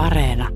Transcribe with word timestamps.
Areena. 0.00 0.50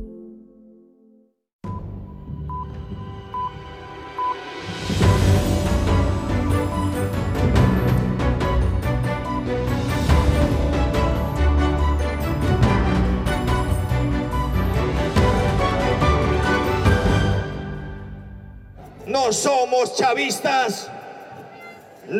No 19.06 19.30
somos 19.32 19.95
chavistas. 19.95 20.93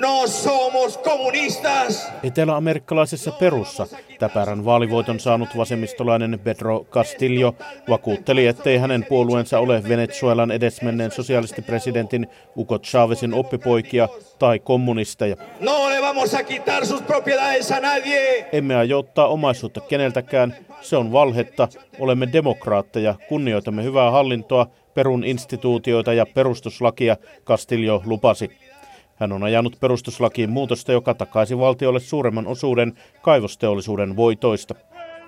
No 0.01 0.27
somos 0.27 0.99
comunistas. 0.99 2.13
Etelä-amerikkalaisessa 2.23 3.31
Perussa 3.31 3.87
täpärän 4.19 4.65
vaalivoiton 4.65 5.21
saanut 5.21 5.49
vasemmistolainen 5.57 6.41
Pedro 6.45 6.85
Castillo 6.91 7.55
vakuutteli, 7.89 8.47
ettei 8.47 8.79
hänen 8.79 9.05
puolueensa 9.09 9.59
ole 9.59 9.83
Venezuelan 9.89 10.51
edesmenneen 10.51 11.11
sosialistipresidentin 11.11 12.27
Hugo 12.57 12.79
Chávezin 12.79 13.35
oppipoikia 13.35 14.09
tai 14.39 14.59
kommunisteja. 14.59 15.37
No 15.61 15.89
le 15.89 16.03
vamos 16.03 16.35
a 16.35 16.43
quitar 16.43 16.87
sus 16.87 17.03
propiedades 17.03 17.73
a 17.73 17.81
nadie. 17.81 18.49
Emme 18.53 18.77
aio 18.77 18.99
ottaa 18.99 19.27
omaisuutta 19.27 19.81
keneltäkään, 19.81 20.57
se 20.81 20.97
on 20.97 21.13
valhetta. 21.13 21.69
Olemme 21.99 22.29
demokraatteja, 22.33 23.15
kunnioitamme 23.29 23.85
hyvää 23.85 24.11
hallintoa, 24.11 24.67
perun 24.95 25.25
instituutioita 25.25 26.13
ja 26.13 26.27
perustuslakia, 26.35 27.17
Castillo 27.47 28.03
lupasi. 28.07 28.51
Hän 29.17 29.33
on 29.33 29.43
ajanut 29.43 29.77
perustuslakiin 29.81 30.51
muutosta, 30.51 30.93
joka 30.93 31.15
takaisi 31.15 31.59
valtiolle 31.59 32.01
suuremman 32.01 32.47
osuuden 32.47 32.93
kaivosteollisuuden 33.23 34.17
voitoista. 34.17 34.75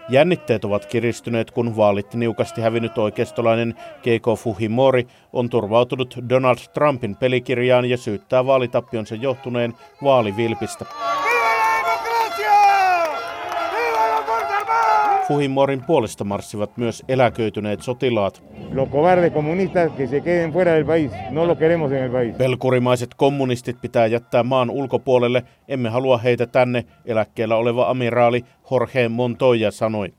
Jännitteet 0.09 0.65
ovat 0.65 0.87
kiristyneet, 0.87 1.51
kun 1.51 1.77
vaalit 1.77 2.15
niukasti 2.15 2.61
hävinnyt 2.61 2.99
oikeistolainen 2.99 3.75
Keiko 4.03 4.37
Fujimori 4.37 5.07
on 5.33 5.51
turvautunut 5.51 6.19
Donald 6.29 6.59
Trumpin 6.75 7.17
pelikirjaan 7.17 7.85
ja 7.85 7.97
syyttää 7.97 8.47
vaalitappionsa 8.47 9.15
johtuneen 9.15 9.75
vaalivilpistä. 10.03 10.85
Fujimorin 15.29 15.85
puolesta 15.87 16.25
marssivat 16.25 16.77
myös 16.77 17.05
eläköityneet 17.09 17.83
sotilaat. 17.83 18.43
No. 18.71 18.89
Pelkurimaiset 22.39 23.15
kommunistit 23.15 23.81
pitää 23.81 24.07
jättää 24.07 24.43
maan 24.43 24.71
ulkopuolelle. 24.71 25.43
Emme 25.69 25.89
halua 25.89 26.19
heitä 26.19 26.47
tänne, 26.47 26.85
eläkkeellä 27.05 27.57
oleva 27.57 27.91
amiraali 27.91 28.45
Jorge 28.71 29.09
Montoya 29.09 29.71
sanoi. 29.71 30.13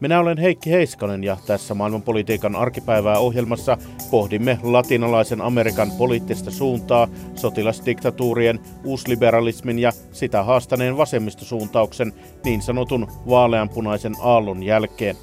Minä 0.00 0.20
olen 0.20 0.38
Heikki 0.38 0.70
Heiskanen 0.70 1.24
ja 1.24 1.36
tässä 1.46 1.74
maailmanpolitiikan 1.74 2.56
arkipäivää 2.56 3.18
ohjelmassa 3.18 3.78
pohdimme 4.10 4.58
latinalaisen 4.62 5.40
Amerikan 5.40 5.90
poliittista 5.98 6.50
suuntaa, 6.50 7.08
sotilasdiktatuurien, 7.34 8.60
uusliberalismin 8.84 9.78
ja 9.78 9.92
sitä 10.12 10.42
haastaneen 10.42 10.96
vasemmistosuuntauksen 10.96 12.12
niin 12.44 12.62
sanotun 12.62 13.08
vaaleanpunaisen 13.28 14.14
aallon 14.20 14.62
jälkeen. 14.62 15.16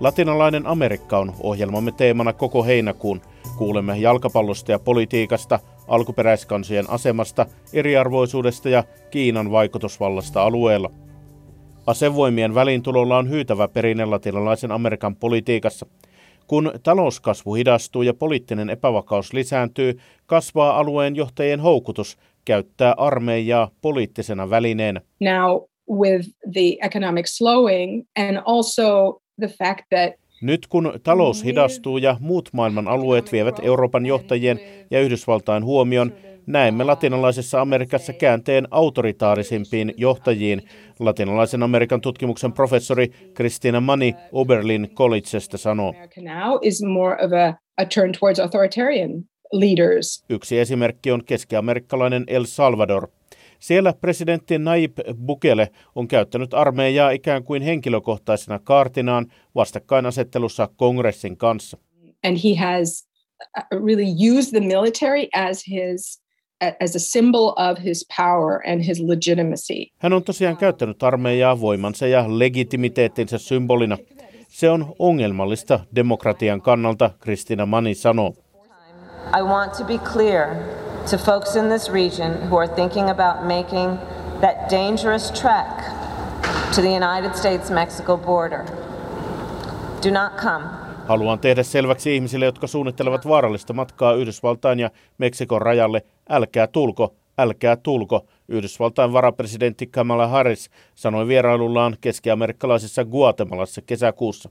Latinalainen 0.00 0.66
Amerikka 0.66 1.18
on 1.18 1.32
ohjelmamme 1.40 1.92
teemana 1.92 2.32
koko 2.32 2.64
heinäkuun. 2.64 3.20
Kuulemme 3.58 3.98
jalkapallosta 3.98 4.72
ja 4.72 4.78
politiikasta, 4.78 5.60
alkuperäiskansien 5.88 6.90
asemasta, 6.90 7.46
eriarvoisuudesta 7.72 8.68
ja 8.68 8.84
Kiinan 9.10 9.50
vaikutusvallasta 9.50 10.42
alueella– 10.42 10.90
Asevoimien 11.86 12.54
väliintulolla 12.54 13.18
on 13.18 13.30
hyytävä 13.30 13.68
perinne 13.68 14.04
latinalaisen 14.04 14.72
Amerikan 14.72 15.16
politiikassa. 15.16 15.86
Kun 16.46 16.72
talouskasvu 16.82 17.54
hidastuu 17.54 18.02
ja 18.02 18.14
poliittinen 18.14 18.70
epävakaus 18.70 19.32
lisääntyy, 19.32 19.98
kasvaa 20.26 20.78
alueen 20.78 21.16
johtajien 21.16 21.60
houkutus 21.60 22.18
käyttää 22.44 22.94
armeijaa 22.96 23.70
poliittisena 23.80 24.50
välineenä. 24.50 25.00
Now 25.20 25.60
with 26.00 26.28
the 26.52 26.76
economic 26.82 27.26
slowing 27.26 28.02
and 28.16 28.38
also 28.44 29.20
the 29.40 29.48
fact 29.48 29.84
that 29.88 30.24
nyt 30.42 30.66
kun 30.66 30.92
talous 31.02 31.44
hidastuu 31.44 31.98
ja 31.98 32.16
muut 32.20 32.48
maailman 32.52 32.88
alueet 32.88 33.32
vievät 33.32 33.56
Euroopan 33.62 34.06
johtajien 34.06 34.60
ja 34.90 35.00
Yhdysvaltain 35.00 35.64
huomion, 35.64 36.12
näemme 36.46 36.84
latinalaisessa 36.84 37.60
Amerikassa 37.60 38.12
käänteen 38.12 38.68
autoritaarisimpiin 38.70 39.94
johtajiin, 39.96 40.62
latinalaisen 40.98 41.62
Amerikan 41.62 42.00
tutkimuksen 42.00 42.52
professori 42.52 43.08
Christina 43.34 43.80
Mani 43.80 44.14
Oberlin 44.32 44.88
Collegesta 44.94 45.58
sanoo. 45.58 45.94
Yksi 50.30 50.58
esimerkki 50.58 51.10
on 51.12 51.24
keskiamerikkalainen 51.24 52.24
El 52.26 52.44
Salvador. 52.44 53.08
Siellä 53.58 53.92
presidentti 54.00 54.58
Nayib 54.58 54.98
Bukele 55.26 55.68
on 55.94 56.08
käyttänyt 56.08 56.54
armeijaa 56.54 57.10
ikään 57.10 57.44
kuin 57.44 57.62
henkilökohtaisena 57.62 58.58
kaartinaan 58.58 59.26
vastakkainasettelussa 59.54 60.68
kongressin 60.76 61.36
kanssa. 61.36 61.78
And 62.24 62.36
he 62.44 62.66
has 62.66 63.08
uh, 63.58 63.84
really 63.86 64.36
used 64.38 64.60
the 64.60 64.68
military 64.68 65.28
as 65.34 65.64
his 65.68 66.23
as 66.60 66.96
a 66.96 66.98
symbol 66.98 67.48
of 67.56 67.78
his 67.84 68.06
power 68.16 68.60
and 68.66 68.82
his 68.82 69.00
legitimacy. 69.00 69.86
Hän 69.98 70.12
on 70.12 70.24
tosiaan 70.24 70.56
käyttänyt 70.56 71.02
armeijaa 71.02 71.60
voimansa 71.60 72.06
ja 72.06 72.24
legitimiteettinsä 72.28 73.38
symbolina. 73.38 73.98
Se 74.48 74.70
on 74.70 74.94
ongelmallista 74.98 75.80
demokratian 75.94 76.62
kannalta, 76.62 77.10
Kristina 77.20 77.66
Mani 77.66 77.94
sanoo. 77.94 78.34
I 79.38 79.42
want 79.42 79.72
to 79.72 79.84
be 79.84 79.98
clear 79.98 80.56
to 81.10 81.16
folks 81.16 81.56
in 81.56 81.64
this 81.68 81.92
region 81.92 82.32
who 82.48 82.58
are 82.58 82.68
thinking 82.74 83.10
about 83.10 83.46
making 83.46 83.98
that 84.40 84.70
dangerous 84.70 85.30
trek 85.30 85.84
to 86.74 86.80
the 86.80 86.90
United 86.90 87.34
States-Mexico 87.34 88.16
border. 88.16 88.64
Do 90.04 90.10
not 90.10 90.32
come. 90.36 90.64
Haluan 91.08 91.38
tehdä 91.38 91.62
selväksi 91.62 92.14
ihmisille, 92.14 92.44
jotka 92.44 92.66
suunnittelevat 92.66 93.28
vaarallista 93.28 93.72
matkaa 93.72 94.14
Yhdysvaltain 94.14 94.80
ja 94.80 94.90
Meksikon 95.18 95.62
rajalle, 95.62 96.02
älkää 96.30 96.66
tulko, 96.66 97.14
älkää 97.38 97.76
tulko, 97.76 98.26
Yhdysvaltain 98.48 99.12
varapresidentti 99.12 99.86
Kamala 99.86 100.26
Harris 100.26 100.70
sanoi 100.94 101.28
vierailullaan 101.28 101.96
keskiamerikkalaisessa 102.00 103.04
Guatemalassa 103.04 103.82
kesäkuussa. 103.82 104.50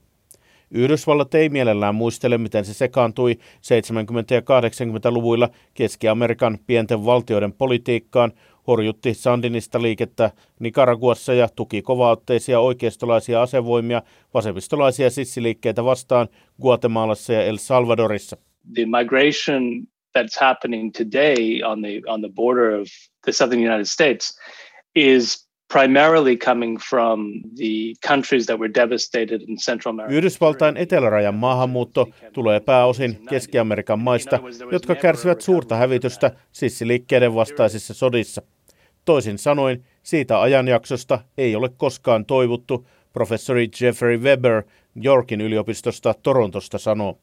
Yhdysvallat 0.70 1.34
ei 1.34 1.48
mielellään 1.48 1.94
muistele, 1.94 2.38
miten 2.38 2.64
se 2.64 2.74
sekaantui 2.74 3.34
70- 3.34 3.38
ja 4.34 4.40
80-luvuilla 4.40 5.48
Keski-Amerikan 5.74 6.58
pienten 6.66 7.04
valtioiden 7.04 7.52
politiikkaan, 7.52 8.32
horjutti 8.66 9.14
Sandinista 9.14 9.82
liikettä 9.82 10.30
Nicaraguassa 10.60 11.34
ja 11.34 11.48
tuki 11.56 11.82
kovaotteisia 11.82 12.60
oikeistolaisia 12.60 13.42
asevoimia 13.42 14.02
vasemmistolaisia 14.34 15.10
sissiliikkeitä 15.10 15.84
vastaan 15.84 16.28
Guatemalassa 16.62 17.32
ja 17.32 17.42
El 17.42 17.56
Salvadorissa. 17.56 18.36
The 18.74 18.86
migration 18.86 19.86
that's 20.14 20.40
happening 20.40 20.92
today 20.92 21.62
on 21.62 21.82
the 21.82 22.02
on 22.06 22.20
the 22.20 22.28
border 22.28 22.80
of 22.80 22.86
the 23.24 23.32
southern 23.32 23.60
United 23.60 23.86
States 23.86 24.38
is 24.94 25.44
primarily 25.68 26.36
coming 26.36 26.78
from 26.90 27.42
the 27.56 27.94
countries 28.08 28.46
that 28.46 28.58
were 28.58 28.74
devastated 28.74 29.42
in 29.48 29.56
Central 29.58 29.94
America. 29.94 30.14
Yhdysvaltain 30.14 30.76
etelärajan 30.76 31.34
maahanmuutto 31.34 32.08
tulee 32.32 32.60
pääosin 32.60 33.18
Keski-Amerikan 33.28 33.98
maista, 33.98 34.38
jotka 34.72 34.94
kärsivät 34.94 35.40
suurta 35.40 35.76
hävitystä 35.76 36.30
sissiliikkeiden 36.52 37.34
vastaisissa 37.34 37.94
sodissa. 37.94 38.42
Toisin 39.04 39.38
sanoen, 39.38 39.84
siitä 40.02 40.40
ajanjaksosta 40.40 41.18
ei 41.38 41.56
ole 41.56 41.68
koskaan 41.76 42.26
toivuttu, 42.26 42.86
professori 43.12 43.68
Jeffrey 43.80 44.18
Weber 44.18 44.62
Yorkin 45.04 45.40
yliopistosta 45.40 46.14
Torontosta 46.22 46.78
sanoo. 46.78 47.18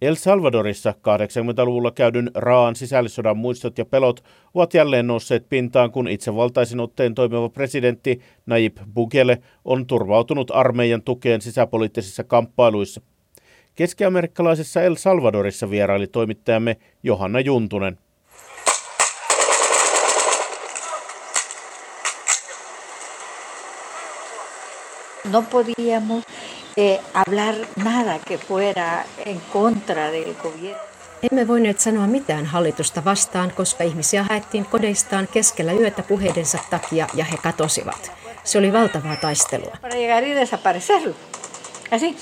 El 0.00 0.14
Salvadorissa 0.14 0.94
80-luvulla 0.98 1.90
käydyn 1.90 2.30
raan 2.34 2.76
sisällissodan 2.76 3.36
muistot 3.36 3.78
ja 3.78 3.84
pelot 3.84 4.24
ovat 4.54 4.74
jälleen 4.74 5.06
nousseet 5.06 5.48
pintaan, 5.48 5.90
kun 5.90 6.08
itsevaltaisin 6.08 6.80
otteen 6.80 7.14
toimiva 7.14 7.48
presidentti 7.48 8.20
Nayib 8.46 8.76
Bukele 8.94 9.38
on 9.64 9.86
turvautunut 9.86 10.50
armeijan 10.50 11.02
tukeen 11.02 11.40
sisäpoliittisissa 11.40 12.24
kamppailuissa. 12.24 13.00
Keski-amerikkalaisessa 13.74 14.82
El 14.82 14.94
Salvadorissa 14.94 15.70
vieraili 15.70 16.06
toimittajamme 16.06 16.76
Johanna 17.02 17.40
Juntunen. 17.40 17.98
No 25.32 25.42
podíamos 25.42 26.24
eh, 26.76 27.00
hablar 27.14 27.54
nada 27.76 28.18
que 28.18 28.38
fuera 28.38 29.04
en 29.26 29.40
contra 29.52 30.10
del 30.10 30.34
gobierno. 30.42 30.90
Emme 31.22 31.48
voineet 31.48 31.80
sanoa 31.80 32.06
mitään 32.06 32.46
hallitusta 32.46 33.04
vastaan, 33.04 33.52
koska 33.56 33.84
ihmisiä 33.84 34.22
haettiin 34.22 34.66
kodeistaan 34.66 35.28
keskellä 35.32 35.72
yötä 35.72 36.02
puheidensa 36.02 36.58
takia 36.70 37.06
ja 37.14 37.24
he 37.24 37.36
katosivat. 37.36 38.12
Se 38.44 38.58
oli 38.58 38.72
valtavaa 38.72 39.16
taistelua. 39.16 39.76
Para 39.82 39.96
llegar 39.96 40.24
y 40.24 40.34
desaparecerlo. 40.34 41.14
Así. 41.90 42.16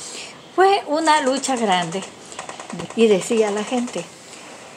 Fue 0.56 0.82
una 0.86 1.22
lucha 1.22 1.56
grande. 1.56 2.02
Y 2.96 3.08
decía 3.08 3.50
la 3.50 3.64
gente, 3.64 4.04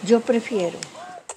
yo 0.08 0.20
prefiero. 0.20 0.78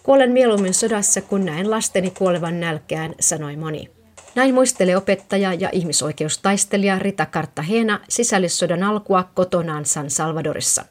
Kuolen 0.03 0.33
mieluummin 0.33 0.75
sodassa, 0.75 1.21
kun 1.23 1.45
näen 1.45 1.71
lasteni 1.71 2.11
kuolevan 2.11 2.61
nälkään, 2.61 3.15
sanoi 3.21 3.57
moni. 3.57 3.94
Näin 4.35 4.55
muistelee 4.55 4.97
opettaja 4.97 5.55
ja 5.55 5.69
ihmisoikeustaistelija 5.73 6.99
Rita 6.99 7.27
Cartagena 7.27 8.01
sisällissodan 8.09 8.83
alkua 8.83 9.29
kotonaan 9.35 9.85
San 9.85 10.11
Salvadorissa. 10.11 10.85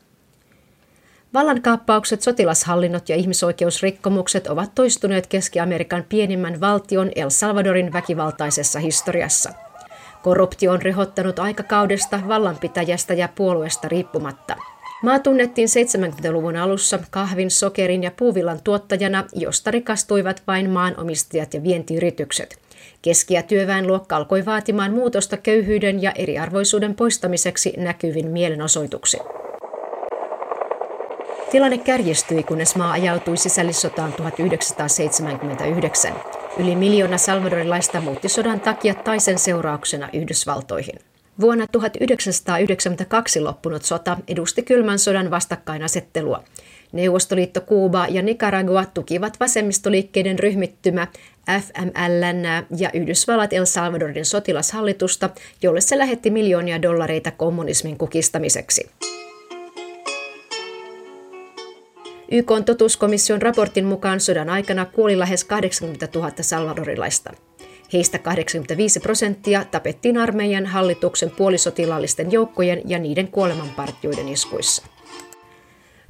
Vallankaappaukset, 1.34 2.22
sotilashallinnot 2.22 3.10
ja 3.10 3.16
ihmisoikeusrikkomukset 3.16 4.48
ovat 4.48 4.76
toistuneet 4.76 5.28
Keski-Amerikan 5.28 6.06
pienimmän 6.10 6.62
valtion 6.62 7.12
El 7.16 7.30
Salvadorin 7.30 7.94
väkivaltaisessa 7.94 8.80
historiassa. 8.80 9.54
Korruptio 10.24 10.72
on 10.72 10.82
rehottanut 10.82 11.40
aikakaudesta, 11.40 12.20
vallanpitäjästä 12.28 13.14
ja 13.14 13.30
puolueesta 13.36 13.88
riippumatta. 13.88 14.56
Maa 15.04 15.20
tunnettiin 15.20 15.68
70-luvun 15.68 16.56
alussa 16.56 17.00
kahvin, 17.10 17.52
sokerin 17.52 18.04
ja 18.04 18.12
puuvillan 18.12 18.60
tuottajana, 18.64 19.26
josta 19.34 19.72
rikastuivat 19.72 20.44
vain 20.48 20.70
maanomistajat 20.70 21.54
ja 21.54 21.64
vientiyritykset. 21.64 22.63
Keski- 23.04 23.34
ja 23.34 23.44
työväenluokka 23.44 24.16
alkoi 24.16 24.46
vaatimaan 24.46 24.94
muutosta 24.94 25.38
köyhyyden 25.38 26.02
ja 26.02 26.12
eriarvoisuuden 26.16 26.96
poistamiseksi 26.96 27.74
näkyvin 27.78 28.28
mielenosoituksin. 28.28 29.20
Tilanne 31.52 31.78
kärjistyi, 31.78 32.44
kunnes 32.44 32.76
maa 32.76 32.92
ajautui 32.92 33.38
sisällissotaan 33.38 34.14
1979. 34.14 36.14
Yli 36.60 36.76
miljoona 36.76 37.18
salvadorilaista 37.18 38.02
muutti 38.02 38.30
sodan 38.30 38.60
takia 38.60 38.94
tai 38.94 39.20
sen 39.20 39.40
seurauksena 39.40 40.10
Yhdysvaltoihin. 40.14 41.00
Vuonna 41.40 41.68
1992 41.68 43.40
loppunut 43.40 43.84
sota 43.84 44.18
edusti 44.28 44.62
kylmän 44.62 45.00
sodan 45.00 45.32
vastakkainasettelua. 45.32 46.44
Neuvostoliitto, 46.94 47.62
Kuuba 47.62 48.08
ja 48.10 48.22
Nicaragua 48.22 48.86
tukivat 48.94 49.40
vasemmistoliikkeiden 49.40 50.40
ryhmittymä 50.40 51.08
FMLN 51.62 52.44
ja 52.78 52.90
Yhdysvallat 52.94 53.54
El 53.54 53.66
Salvadorin 53.66 54.26
sotilashallitusta, 54.26 55.30
jolle 55.62 55.82
se 55.82 55.98
lähetti 55.98 56.30
miljoonia 56.30 56.82
dollareita 56.82 57.32
kommunismin 57.32 57.98
kukistamiseksi. 57.98 58.90
YK 62.32 62.52
on 62.52 62.66
totuuskomission 62.66 63.42
raportin 63.42 63.86
mukaan 63.86 64.20
sodan 64.20 64.50
aikana 64.50 64.86
kuoli 64.86 65.20
lähes 65.20 65.44
80 65.44 66.08
000 66.16 66.32
salvadorilaista. 66.42 67.34
Heistä 67.94 68.20
85 68.20 69.00
prosenttia 69.00 69.66
tapettiin 69.72 70.18
armeijan 70.18 70.66
hallituksen 70.66 71.32
puolisotilaallisten 71.32 72.32
joukkojen 72.32 72.82
ja 72.86 73.00
niiden 73.00 73.28
kuolemanpartioiden 73.28 74.28
iskuissa. 74.28 74.84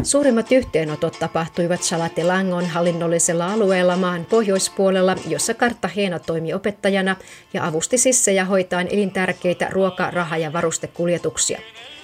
Suurimmat 0.04 0.52
yhteenotot 0.52 1.20
tapahtuivat 1.20 1.84
Salatelangon 1.84 2.66
hallinnollisella 2.66 3.54
alueella 3.54 3.98
maan 3.98 4.26
pohjoispuolella, 4.26 5.16
jossa 5.28 5.54
Karttaheena 5.54 6.20
toimi 6.20 6.54
opettajana 6.54 7.16
ja 7.54 7.68
avusti 7.68 7.98
sissejä 7.98 8.46
hoitaen 8.46 8.88
elintärkeitä 8.92 9.68
ruoka-, 9.72 10.12
raha- 10.12 10.38
ja 10.38 10.54
varustekuljetuksia. 10.54 11.60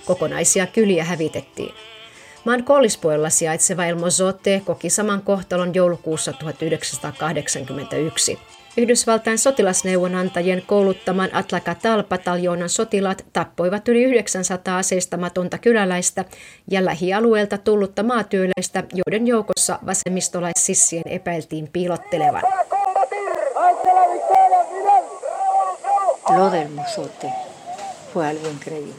Kokonaisia 0.05 0.67
kyliä 0.67 1.03
hävitettiin. 1.03 1.73
Maan 2.45 2.63
koillispuolella 2.63 3.29
sijaitseva 3.29 3.85
El 3.85 3.95
Mozote 3.95 4.61
koki 4.65 4.89
saman 4.89 5.21
kohtalon 5.21 5.75
joulukuussa 5.75 6.33
1981. 6.33 8.39
Yhdysvaltain 8.79 9.37
sotilasneuvonantajien 9.37 10.63
kouluttaman 10.67 11.29
Atlakatal-pataljoonan 11.33 12.69
sotilaat 12.69 13.25
tappoivat 13.33 13.87
yli 13.87 14.03
900 14.03 14.77
aseistamatonta 14.77 15.57
kyläläistä 15.57 16.25
ja 16.71 16.85
lähialueelta 16.85 17.57
tullutta 17.57 18.03
maatyöläistä, 18.03 18.83
joiden 18.93 19.27
joukossa 19.27 19.79
vasemmistolaississien 19.85 21.03
epäiltiin 21.05 21.69
piilottelevan. 21.73 22.41
Lo 26.37 26.51
del 26.51 26.67
fue 28.13 28.27
algo 28.27 28.47
increíble. 28.47 28.93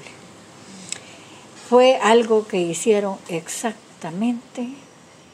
Fue 1.71 2.01
algo 2.03 2.47
que 2.53 2.59
hicieron 2.59 3.17
exactamente 3.29 4.63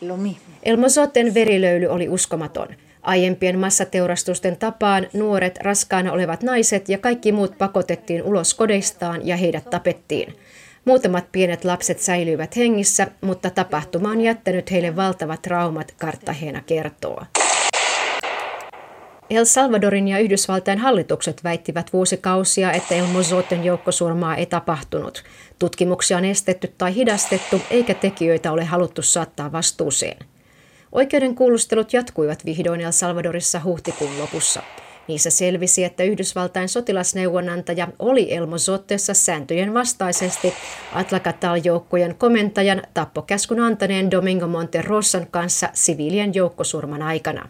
lo 0.00 0.16
mismo. 0.16 0.54
El 0.62 0.76
Mozoten 0.76 1.34
verilöyly 1.34 1.86
oli 1.86 2.08
uskomaton– 2.08 2.68
Aiempien 3.06 3.58
massateurastusten 3.58 4.56
tapaan 4.56 5.06
nuoret, 5.12 5.58
raskaana 5.62 6.12
olevat 6.12 6.42
naiset 6.42 6.88
ja 6.88 6.98
kaikki 6.98 7.32
muut 7.32 7.58
pakotettiin 7.58 8.22
ulos 8.22 8.54
kodeistaan 8.54 9.26
ja 9.26 9.36
heidät 9.36 9.70
tapettiin. 9.70 10.36
Muutamat 10.84 11.24
pienet 11.32 11.64
lapset 11.64 11.98
säilyivät 11.98 12.56
hengissä, 12.56 13.06
mutta 13.20 13.50
tapahtuma 13.50 14.10
on 14.10 14.20
jättänyt 14.20 14.70
heille 14.70 14.96
valtavat 14.96 15.42
traumat, 15.42 15.94
Kartahena 15.98 16.60
kertoo. 16.66 17.22
El 19.30 19.44
Salvadorin 19.44 20.08
ja 20.08 20.18
Yhdysvaltain 20.18 20.78
hallitukset 20.78 21.44
väittivät 21.44 21.92
vuosikausia, 21.92 22.72
että 22.72 22.94
El 22.94 23.06
Mozoten 23.06 23.64
joukkosurmaa 23.64 24.36
ei 24.36 24.46
tapahtunut. 24.46 25.24
Tutkimuksia 25.58 26.16
on 26.16 26.24
estetty 26.24 26.74
tai 26.78 26.94
hidastettu, 26.94 27.60
eikä 27.70 27.94
tekijöitä 27.94 28.52
ole 28.52 28.64
haluttu 28.64 29.02
saattaa 29.02 29.52
vastuuseen. 29.52 30.16
Oikeuden 30.96 31.34
kuulustelut 31.34 31.92
jatkuivat 31.92 32.44
vihdoin 32.44 32.80
El 32.80 32.92
Salvadorissa 32.92 33.60
huhtikuun 33.64 34.18
lopussa. 34.18 34.62
Niissä 35.08 35.30
selvisi, 35.30 35.84
että 35.84 36.02
Yhdysvaltain 36.02 36.68
sotilasneuvonantaja 36.68 37.88
oli 37.98 38.34
Elmozotteessa 38.34 39.14
sääntöjen 39.14 39.74
vastaisesti 39.74 40.54
Atlacatal-joukkojen 40.92 42.14
komentajan 42.18 42.82
tappokäskun 42.94 43.60
antaneen 43.60 44.10
Domingo 44.10 44.46
Monterrosan 44.46 45.26
kanssa 45.30 45.68
siviilien 45.72 46.34
joukkosurman 46.34 47.02
aikana. 47.02 47.48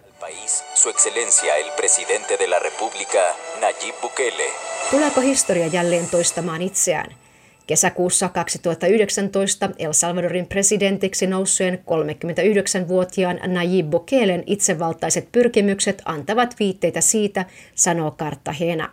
Su 0.75 0.91
excelencia 0.91 1.55
el 1.55 1.71
presidente 1.77 2.37
de 2.39 2.47
la 2.47 2.59
República, 2.59 3.23
Nayib 3.61 3.95
Bukele. 4.01 4.51
Tuleeko 4.91 5.21
historia 5.21 5.67
jälleen 5.67 6.07
toistamaan 6.11 6.63
itseään? 6.63 7.26
Kesäkuussa 7.67 8.29
2019 8.29 9.71
El 9.79 9.93
Salvadorin 9.93 10.47
presidentiksi 10.47 11.27
nousseen 11.27 11.79
39-vuotiaan 11.79 13.41
Nayib 13.47 13.91
Bukelen 13.91 14.43
itsevaltaiset 14.47 15.29
pyrkimykset 15.33 16.03
antavat 16.05 16.55
viitteitä 16.59 17.01
siitä, 17.01 17.45
sanoo 17.75 18.11
Cartagena. 18.11 18.91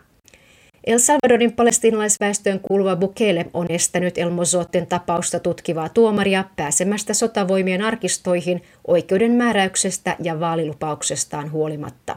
El 0.86 0.98
Salvadorin 0.98 1.52
palestinalaisväestöön 1.52 2.60
kuuluva 2.60 2.96
Bukele 2.96 3.46
on 3.52 3.66
estänyt 3.68 4.18
El 4.18 4.30
Mozotten 4.30 4.86
tapausta 4.86 5.40
tutkivaa 5.40 5.88
tuomaria 5.88 6.44
pääsemästä 6.56 7.14
sotavoimien 7.14 7.82
arkistoihin 7.82 8.62
oikeuden 8.86 9.32
määräyksestä 9.32 10.16
ja 10.22 10.40
vaalilupauksestaan 10.40 11.52
huolimatta. 11.52 12.16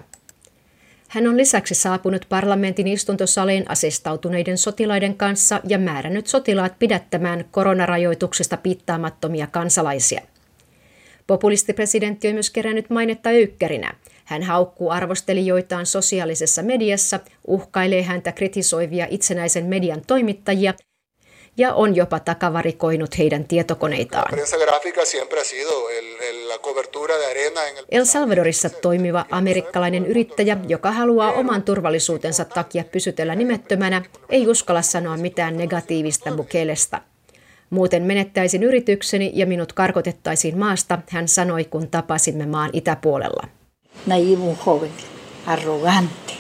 Hän 1.08 1.28
on 1.28 1.38
lisäksi 1.38 1.76
saapunut 1.76 2.26
parlamentin 2.30 2.88
istuntosaliin 2.88 3.66
asestautuneiden 3.70 4.58
sotilaiden 4.58 5.18
kanssa 5.18 5.62
ja 5.68 5.78
määrännyt 5.78 6.28
sotilaat 6.28 6.80
pidättämään 6.80 7.46
koronarajoituksista 7.52 8.58
piittaamattomia 8.58 9.48
kansalaisia. 9.48 10.22
Populistipresidentti 11.28 12.28
on 12.28 12.34
myös 12.34 12.50
kerännyt 12.50 12.90
mainetta 12.90 13.32
ykkärinä. 13.32 13.94
Hän 14.26 14.44
haukkuu 14.44 14.90
arvostelijoitaan 14.90 15.86
sosiaalisessa 15.86 16.64
mediassa, 16.64 17.20
uhkailee 17.48 18.04
häntä 18.04 18.32
kritisoivia 18.32 19.08
itsenäisen 19.10 19.66
median 19.66 20.02
toimittajia 20.08 20.74
ja 21.58 21.74
on 21.74 21.96
jopa 21.96 22.20
takavarikoinut 22.20 23.18
heidän 23.18 23.48
tietokoneitaan. 23.48 24.40
El 27.90 28.06
Salvadorissa 28.06 28.70
toimiva 28.70 29.26
amerikkalainen 29.32 30.06
yrittäjä, 30.06 30.58
joka 30.68 30.92
haluaa 30.92 31.32
oman 31.32 31.64
turvallisuutensa 31.64 32.46
takia 32.46 32.84
pysytellä 32.84 33.36
nimettömänä, 33.36 34.02
ei 34.30 34.48
uskalla 34.48 34.82
sanoa 34.82 35.18
mitään 35.18 35.58
negatiivista 35.58 36.32
Bukelesta. 36.32 37.02
Muuten 37.70 38.04
menettäisin 38.04 38.64
yritykseni 38.64 39.32
ja 39.34 39.46
minut 39.46 39.74
karkotettaisiin 39.74 40.58
maasta, 40.58 41.00
hän 41.10 41.28
sanoi, 41.28 41.64
kun 41.66 41.88
tapasimme 41.88 42.46
maan 42.46 42.70
itäpuolella. 42.74 43.48
Naive 44.06 44.42
un 44.42 44.58
joven, 44.68 44.92
arrogante, 45.46 46.34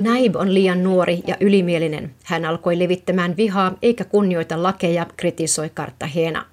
Naib 0.00 0.36
on 0.36 0.54
liian 0.54 0.82
nuori 0.82 1.22
ja 1.26 1.36
ylimielinen. 1.40 2.10
Hän 2.24 2.44
alkoi 2.44 2.78
levittämään 2.78 3.36
vihaa 3.36 3.72
eikä 3.82 4.04
kunnioita 4.04 4.62
lakeja, 4.62 5.06
kritisoi 5.16 5.68
Cartagena. 5.68 6.44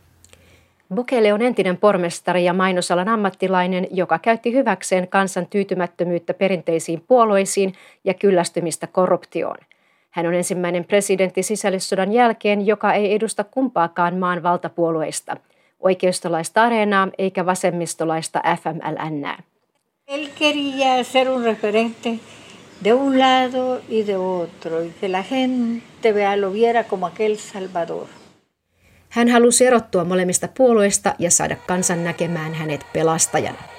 Bukele 0.95 1.33
on 1.33 1.41
entinen 1.41 1.77
pormestari 1.77 2.45
ja 2.45 2.53
mainosalan 2.53 3.07
ammattilainen, 3.07 3.87
joka 3.91 4.19
käytti 4.19 4.53
hyväkseen 4.53 5.07
kansan 5.07 5.47
tyytymättömyyttä 5.47 6.33
perinteisiin 6.33 7.03
puolueisiin 7.07 7.73
ja 8.03 8.13
kyllästymistä 8.13 8.87
korruptioon. 8.87 9.57
Hän 10.11 10.25
on 10.25 10.33
ensimmäinen 10.33 10.85
presidentti 10.85 11.43
sisällissodan 11.43 12.13
jälkeen, 12.13 12.65
joka 12.65 12.93
ei 12.93 13.13
edusta 13.13 13.43
kumpaakaan 13.43 14.17
maan 14.17 14.43
valtapuolueista, 14.43 15.37
oikeistolaista 15.79 16.63
areenaa 16.63 17.07
eikä 17.17 17.45
vasemmistolaista 17.45 18.41
FMLN. 18.61 19.54
Él 20.07 20.29
quería 20.37 21.03
ser 21.03 21.29
un 21.29 21.43
referente 21.43 22.19
de 22.79 22.93
un 22.93 23.17
lado 23.17 23.81
y 23.89 24.03
de 24.03 24.17
otro, 24.17 24.85
y 24.85 24.89
que 24.89 25.09
la 25.09 25.23
gente 25.23 26.11
vea, 26.11 26.35
lo 26.35 26.51
viera 26.51 26.83
como 26.83 27.07
aquel 27.07 27.39
Salvador. 27.39 28.07
Hän 29.09 29.29
halusi 29.29 29.65
erottua 29.65 30.03
molemmista 30.03 30.47
puolueista 30.47 31.15
ja 31.19 31.31
saada 31.31 31.55
kansan 31.55 32.03
näkemään 32.03 32.53
hänet 32.53 32.85
pelastajana. 32.93 33.74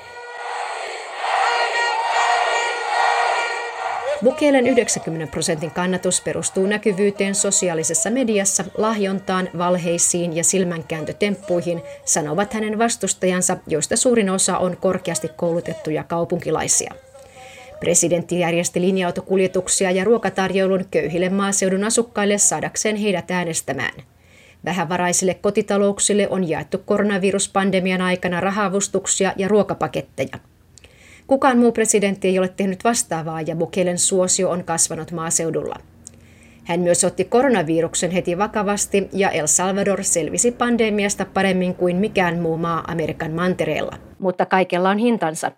Bukelen 4.25 4.67
90 4.67 5.31
prosentin 5.31 5.71
kannatus 5.71 6.21
perustuu 6.21 6.67
näkyvyyteen 6.67 7.35
sosiaalisessa 7.35 8.11
mediassa, 8.11 8.65
lahjontaan, 8.77 9.49
valheisiin 9.59 10.37
ja 10.37 10.45
silmänkääntötemppuihin, 10.45 11.83
sanovat 12.05 12.55
hänen 12.55 12.79
vastustajansa, 12.79 13.57
joista 13.67 13.97
suurin 13.97 14.31
osa 14.31 14.59
on 14.59 14.77
korkeasti 14.77 15.29
koulutettuja 15.37 16.05
kaupunkilaisia. 16.05 16.95
Presidentti 17.81 18.39
järjesti 18.39 18.81
linja-autokuljetuksia 18.81 19.91
ja 19.91 20.05
ruokatarjoulun 20.05 20.85
köyhille 20.91 21.29
maaseudun 21.29 21.85
asukkaille 21.85 22.39
saadakseen 22.39 22.97
heidät 22.97 23.31
äänestämään. 23.31 24.03
Vähävaraisille 24.65 25.35
kotitalouksille 25.35 26.29
on 26.29 26.49
jaettu 26.49 26.79
koronaviruspandemian 26.79 28.01
aikana 28.01 28.41
rahavustuksia 28.41 29.33
ja 29.37 29.49
ruokapaketteja. 29.49 30.56
Kukaan 31.26 31.59
muu 31.59 31.73
presidentti 31.73 32.28
ei 32.28 32.38
ole 32.38 32.49
tehnyt 32.49 32.85
vastaavaa 32.85 33.40
ja 33.40 33.56
Bukelen 33.56 33.99
suosio 33.99 34.50
on 34.50 34.64
kasvanut 34.64 35.12
maaseudulla. 35.12 35.76
Hän 36.64 36.80
myös 36.80 37.04
otti 37.04 37.25
koronaviruksen 37.25 38.11
heti 38.11 38.38
vakavasti 38.38 39.09
ja 39.12 39.30
El 39.30 39.47
Salvador 39.47 40.04
selvisi 40.04 40.52
pandemiasta 40.52 41.26
paremmin 41.35 41.75
kuin 41.75 41.97
mikään 41.97 42.38
muu 42.38 42.56
maa 42.56 42.85
Amerikan 42.88 43.33
mantereella. 43.33 43.97
Mutta 44.18 44.47
kaikella 44.47 44.90
on 44.90 44.99
hintansa. 44.99 45.52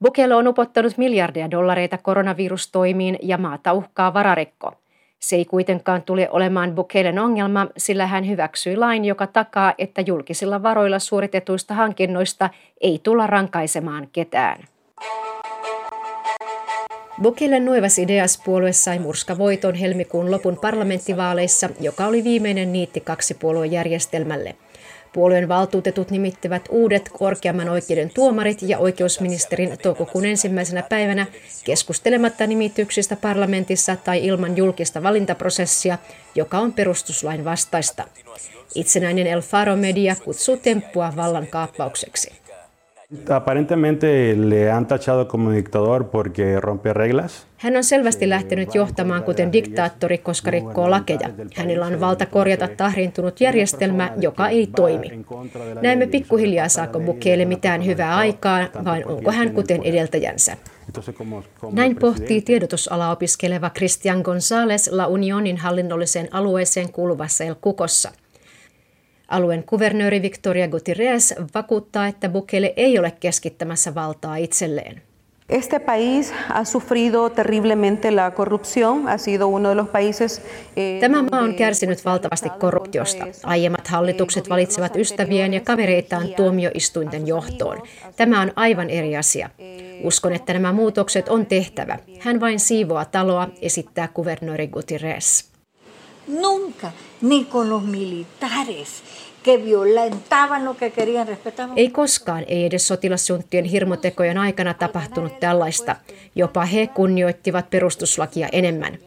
Bukele 0.00 0.34
on 0.34 0.48
upottanut 0.48 0.98
miljardeja 0.98 1.50
dollareita 1.50 1.98
koronavirustoimiin 1.98 3.18
ja 3.22 3.38
maata 3.38 3.72
uhkaa 3.72 4.14
vararekko. 4.14 4.72
Se 5.18 5.36
ei 5.36 5.44
kuitenkaan 5.44 6.02
tule 6.02 6.28
olemaan 6.30 6.74
Bukelen 6.74 7.18
ongelma, 7.18 7.66
sillä 7.76 8.06
hän 8.06 8.28
hyväksyi 8.28 8.76
lain, 8.76 9.04
joka 9.04 9.26
takaa, 9.26 9.74
että 9.78 10.00
julkisilla 10.00 10.62
varoilla 10.62 10.98
suoritetuista 10.98 11.74
hankinnoista 11.74 12.50
ei 12.80 13.00
tulla 13.02 13.26
rankaisemaan 13.26 14.08
ketään. 14.12 14.58
Bukele 17.22 17.60
Nuevas 17.60 17.98
Ideas-puolue 17.98 18.72
sai 18.72 18.98
murskavoiton 18.98 19.74
helmikuun 19.74 20.30
lopun 20.30 20.58
parlamenttivaaleissa, 20.60 21.70
joka 21.80 22.06
oli 22.06 22.24
viimeinen 22.24 22.72
niitti 22.72 23.00
kaksipuoluejärjestelmälle. 23.00 24.54
Puolueen 25.12 25.48
valtuutetut 25.48 26.10
nimittävät 26.10 26.62
uudet 26.70 27.10
korkeamman 27.18 27.68
oikeuden 27.68 28.10
tuomarit 28.14 28.62
ja 28.62 28.78
oikeusministerin 28.78 29.78
toukokuun 29.82 30.24
ensimmäisenä 30.24 30.82
päivänä 30.82 31.26
keskustelematta 31.64 32.46
nimityksistä 32.46 33.16
parlamentissa 33.16 33.96
tai 33.96 34.24
ilman 34.26 34.56
julkista 34.56 35.02
valintaprosessia, 35.02 35.98
joka 36.34 36.58
on 36.58 36.72
perustuslain 36.72 37.44
vastaista. 37.44 38.04
Itsenäinen 38.74 39.26
El 39.26 39.40
Faro 39.40 39.76
Media 39.76 40.16
kutsuu 40.24 40.56
temppua 40.56 41.12
vallankaappaukseksi. 41.16 42.47
Aparentemente 43.30 44.36
le 44.36 44.70
han 44.70 44.86
tachado 44.86 45.28
como 45.28 45.50
dictador 45.50 46.10
porque 46.10 46.60
rompe 46.60 46.92
reglas. 46.92 47.46
Hän 47.56 47.76
on 47.76 47.84
selvästi 47.84 48.28
lähtenyt 48.28 48.74
johtamaan 48.74 49.22
kuten 49.22 49.52
diktaattori, 49.52 50.18
koska 50.18 50.50
rikkoo 50.50 50.90
lakeja. 50.90 51.30
Hänellä 51.56 51.86
on 51.86 52.00
valta 52.00 52.26
korjata 52.26 52.68
tahriintunut 52.76 53.40
järjestelmä, 53.40 54.12
joka 54.20 54.48
ei 54.48 54.66
toimi. 54.76 55.24
Näemme 55.82 56.06
pikkuhiljaa 56.06 56.68
saako 56.68 57.00
Bukele 57.00 57.44
mitään 57.44 57.86
hyvää 57.86 58.16
aikaa, 58.16 58.68
vai 58.84 59.04
onko 59.04 59.32
hän 59.32 59.50
kuten 59.50 59.82
edeltäjänsä. 59.82 60.56
Näin 61.72 61.96
pohtii 61.96 62.42
tiedotusala 62.42 63.10
opiskeleva 63.10 63.70
Christian 63.70 64.18
González 64.18 64.96
La 64.96 65.06
Unionin 65.06 65.56
hallinnolliseen 65.56 66.28
alueeseen 66.30 66.92
kuuluvassa 66.92 67.44
El 67.44 67.54
Kukossa– 67.60 68.12
Alueen 69.28 69.62
kuvernööri 69.62 70.22
Victoria 70.22 70.68
Gutierrez 70.68 71.32
vakuuttaa, 71.54 72.06
että 72.06 72.28
Bukele 72.28 72.72
ei 72.76 72.98
ole 72.98 73.12
keskittämässä 73.20 73.94
valtaa 73.94 74.36
itselleen. 74.36 75.02
Este 75.48 75.78
país 75.78 76.32
ha 76.48 76.64
sufrido 76.64 77.30
terriblemente 77.30 78.10
la 78.10 78.30
corrupción, 78.30 79.04
ha 79.04 79.18
sido 79.18 79.46
uno 79.48 79.68
de 79.68 79.74
los 79.74 79.88
países... 79.88 80.42
Eh, 80.76 81.00
Tämä 81.00 81.22
maa 81.22 81.40
on 81.40 81.54
kärsinyt 81.54 82.04
valtavasti 82.04 82.50
korruptiosta. 82.50 83.26
Aiemmat 83.42 83.88
hallitukset 83.88 84.48
valitsevat 84.48 84.96
ystäviään 84.96 85.54
ja 85.54 85.60
kavereitaan 85.60 86.28
tuomioistuinten 86.36 87.26
johtoon. 87.26 87.82
Tämä 88.16 88.40
on 88.40 88.52
aivan 88.56 88.90
eri 88.90 89.16
asia. 89.16 89.50
Uskon, 90.02 90.32
että 90.32 90.52
nämä 90.52 90.72
muutokset 90.72 91.28
on 91.28 91.46
tehtävä. 91.46 91.98
Hän 92.18 92.40
vain 92.40 92.60
siivoaa 92.60 93.04
taloa, 93.04 93.48
esittää 93.62 94.08
kuvernööri 94.08 94.66
Gutierrez. 94.66 95.47
Nunca, 96.28 96.92
ni 97.20 97.44
con 97.44 97.70
los 97.70 97.82
militares 97.82 99.02
que 99.44 99.56
violentaban 99.56 100.64
lo 100.64 100.76
que 100.76 100.90
querían, 100.90 101.26
respetaban. 101.26 101.78
Ei 101.78 101.90
koskaan, 101.90 102.44
ei 102.46 102.64
edes 102.64 102.86
sotilasjunttien 102.88 103.64
hirmotekojen 103.64 104.38
aikana 104.38 104.74
tapahtunut 104.74 105.40
tällaista. 105.40 105.96
Jopa 106.34 106.64
he 106.64 106.86
kunnioittivat 106.86 107.70
perustuslakia 107.70 108.48
enemmän. 108.52 108.98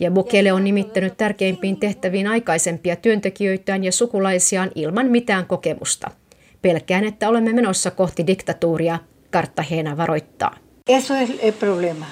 Ja 0.00 0.10
Bukele 0.10 0.52
on 0.52 0.64
nimittänyt 0.64 1.16
tärkeimpiin 1.16 1.76
tehtäviin 1.76 2.26
aikaisempia 2.26 2.96
työntekijöitään 2.96 3.84
ja 3.84 3.92
sukulaisiaan 3.92 4.70
ilman 4.74 5.06
mitään 5.06 5.46
kokemusta. 5.46 6.10
Pelkään, 6.62 7.04
että 7.04 7.28
olemme 7.28 7.52
menossa 7.52 7.90
kohti 7.90 8.26
diktatuuria, 8.26 8.98
Cartagena 9.32 9.96
varoittaa. 9.96 10.56
Eso 10.88 11.14
es 11.14 11.30
el 11.42 11.52
problema. 11.52 12.06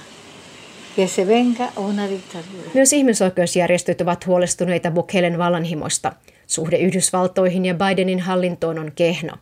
Myös 2.74 2.92
ihmisoikeusjärjestöt 2.92 4.00
ovat 4.00 4.26
huolestuneita 4.26 4.90
Bukelen 4.90 5.38
vallanhimosta. 5.38 6.12
Suhde 6.46 6.76
Yhdysvaltoihin 6.76 7.64
ja 7.64 7.74
Bidenin 7.74 8.20
hallintoon 8.20 8.78
on 8.78 8.92
kehno. 8.94 9.32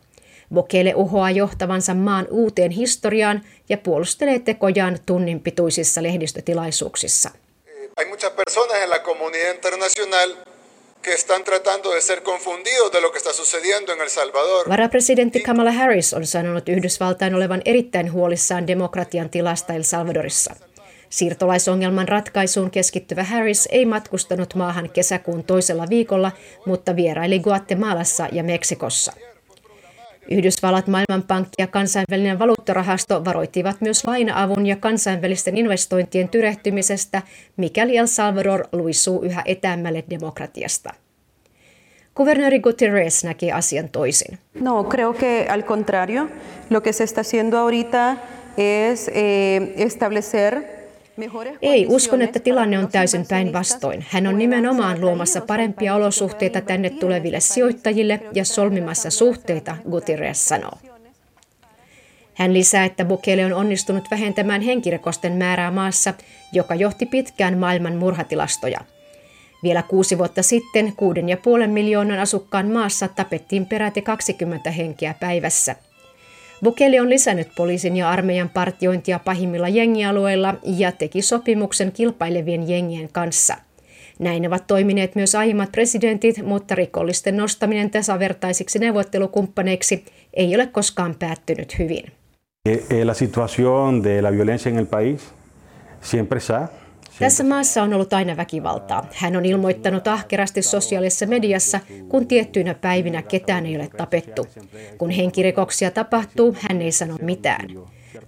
Bukele 0.53 0.93
uhoaa 0.95 1.31
johtavansa 1.31 1.93
maan 1.93 2.27
uuteen 2.29 2.71
historiaan 2.71 3.41
ja 3.69 3.77
puolustelee 3.77 4.39
tekojaan 4.39 4.97
tunnin 5.05 5.39
pituisissa 5.39 6.03
lehdistötilaisuuksissa. 6.03 7.31
Hay 7.97 8.05
muchas 8.05 8.31
personas 8.31 8.77
en 8.83 8.89
la 8.89 8.99
comunidad 8.99 9.55
internacional 9.55 10.35
que 11.01 11.13
están 11.13 11.43
tratando 11.43 11.91
de 11.91 12.01
ser 12.01 12.21
confundidos 12.21 12.91
de 12.91 13.01
lo 13.01 13.11
que 13.11 13.17
está 13.17 13.33
sucediendo 13.33 13.93
en 13.93 14.01
El 14.01 14.09
Salvador. 14.09 14.69
Varapresidentti 14.69 15.39
Kamala 15.39 15.71
Harris 15.71 16.13
on 16.13 16.25
sanonut 16.25 16.69
Yhdysvaltain 16.69 17.35
olevan 17.35 17.61
erittäin 17.65 18.11
huolissaan 18.11 18.67
demokratian 18.67 19.29
tilasta 19.29 19.73
El 19.73 19.83
Salvadorissa. 19.83 20.55
Siirtolaisongelman 21.11 22.07
ratkaisuun 22.07 22.71
keskittyvä 22.71 23.23
Harris 23.23 23.69
ei 23.71 23.85
matkustanut 23.85 24.55
maahan 24.55 24.89
kesäkuun 24.89 25.43
toisella 25.43 25.89
viikolla, 25.89 26.31
mutta 26.65 26.95
vieraili 26.95 27.39
Guatemalassa 27.39 28.27
ja 28.31 28.43
Meksikossa. 28.43 29.13
Yhdysvallat, 30.29 30.87
Maailmanpankki 30.87 31.53
ja 31.59 31.67
kansainvälinen 31.67 32.39
valuuttarahasto 32.39 33.25
varoittivat 33.25 33.81
myös 33.81 34.07
laina-avun 34.07 34.65
ja 34.65 34.75
kansainvälisten 34.75 35.57
investointien 35.57 36.29
tyrehtymisestä, 36.29 37.21
mikäli 37.57 37.97
El 37.97 38.07
Salvador 38.07 38.67
luisuu 38.71 39.21
yhä 39.21 39.41
etäämmälle 39.45 40.03
demokratiasta. 40.09 40.89
Kuvernööri 42.13 42.59
Gutierrez 42.59 43.23
näki 43.23 43.51
asian 43.51 43.89
toisin. 43.89 44.39
No, 44.53 44.83
creo 44.83 45.13
que 45.13 45.47
al 45.49 45.63
contrario, 45.63 46.27
lo 46.69 46.81
que 46.81 46.93
se 46.93 47.03
está 47.03 47.21
haciendo 47.21 47.57
ahorita 47.57 48.17
es 48.57 49.07
eh, 49.13 49.73
establecer 49.77 50.80
ei, 51.61 51.85
uskon, 51.89 52.21
että 52.21 52.39
tilanne 52.39 52.79
on 52.79 52.91
täysin 52.91 53.25
päinvastoin. 53.29 54.05
Hän 54.09 54.27
on 54.27 54.37
nimenomaan 54.37 55.01
luomassa 55.01 55.41
parempia 55.41 55.95
olosuhteita 55.95 56.61
tänne 56.61 56.89
tuleville 56.89 57.39
sijoittajille 57.39 58.19
ja 58.33 58.45
solmimassa 58.45 59.09
suhteita, 59.09 59.77
Gutierrez 59.89 60.37
sanoo. 60.37 60.77
Hän 62.33 62.53
lisää, 62.53 62.85
että 62.85 63.05
Bukele 63.05 63.45
on 63.45 63.53
onnistunut 63.53 64.03
vähentämään 64.11 64.61
henkirikosten 64.61 65.33
määrää 65.33 65.71
maassa, 65.71 66.13
joka 66.53 66.75
johti 66.75 67.05
pitkään 67.05 67.57
maailman 67.57 67.95
murhatilastoja. 67.95 68.79
Vielä 69.63 69.83
kuusi 69.83 70.17
vuotta 70.17 70.43
sitten 70.43 70.93
kuuden 70.95 71.29
ja 71.29 71.37
puolen 71.37 71.69
miljoonan 71.69 72.19
asukkaan 72.19 72.67
maassa 72.67 73.07
tapettiin 73.07 73.65
peräti 73.65 74.01
20 74.01 74.71
henkeä 74.71 75.15
päivässä– 75.19 75.75
Bukele 76.63 77.01
on 77.01 77.09
lisännyt 77.09 77.47
poliisin 77.55 77.97
ja 77.97 78.09
armeijan 78.09 78.49
partiointia 78.49 79.19
pahimmilla 79.19 79.69
jengialueilla 79.69 80.55
ja 80.63 80.91
teki 80.91 81.21
sopimuksen 81.21 81.91
kilpailevien 81.91 82.69
jengien 82.69 83.09
kanssa. 83.11 83.55
Näin 84.19 84.47
ovat 84.47 84.67
toimineet 84.67 85.15
myös 85.15 85.35
aiemmat 85.35 85.71
presidentit, 85.71 86.45
mutta 86.45 86.75
rikollisten 86.75 87.37
nostaminen 87.37 87.89
tasavertaisiksi 87.89 88.79
neuvottelukumppaneiksi 88.79 90.05
ei 90.33 90.55
ole 90.55 90.67
koskaan 90.67 91.15
päättynyt 91.19 91.79
hyvin. 91.79 92.03
Eh, 92.69 92.79
eh, 92.89 93.05
la 93.05 93.13
situación 93.13 94.03
de 94.03 94.21
la 94.21 94.31
violencia 94.31 94.69
en 94.71 94.77
el 94.77 94.85
país 94.85 95.21
siempre 96.01 96.37
está 96.37 96.67
tässä 97.21 97.43
maassa 97.43 97.83
on 97.83 97.93
ollut 97.93 98.13
aina 98.13 98.37
väkivaltaa. 98.37 99.07
Hän 99.13 99.35
on 99.35 99.45
ilmoittanut 99.45 100.07
ahkerasti 100.07 100.61
sosiaalisessa 100.61 101.25
mediassa, 101.25 101.79
kun 102.09 102.27
tiettyinä 102.27 102.73
päivinä 102.73 103.21
ketään 103.21 103.65
ei 103.65 103.75
ole 103.75 103.89
tapettu. 103.97 104.47
Kun 104.97 105.09
henkirikoksia 105.09 105.91
tapahtuu, 105.91 106.55
hän 106.69 106.81
ei 106.81 106.91
sano 106.91 107.17
mitään. 107.21 107.67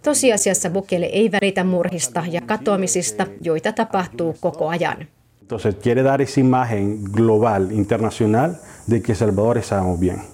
Tosiasiassa 0.03 0.69
Bukele 0.69 1.05
ei 1.05 1.31
välitä 1.31 1.63
murhista 1.63 2.23
ja 2.31 2.41
katoamisista, 2.41 3.27
joita 3.41 3.71
tapahtuu 3.71 4.35
koko 4.39 4.67
ajan. 4.67 5.07
Entonces 5.41 5.75
quiere 5.85 6.03
dar 6.03 6.21
esa 6.21 6.41
imagen 6.41 7.00
global, 7.12 7.71
internacional, 7.71 8.51
de 8.89 9.01
que 9.01 9.15
Salvador 9.15 9.57
estamos 9.57 10.00
bien. 10.00 10.32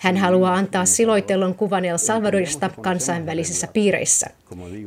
Hän 0.00 0.16
haluaa 0.16 0.54
antaa 0.54 0.84
siloitellun 0.84 1.54
kuvan 1.54 1.84
El 1.84 1.98
Salvadorista 1.98 2.70
kansainvälisissä 2.80 3.66
piireissä. 3.72 4.26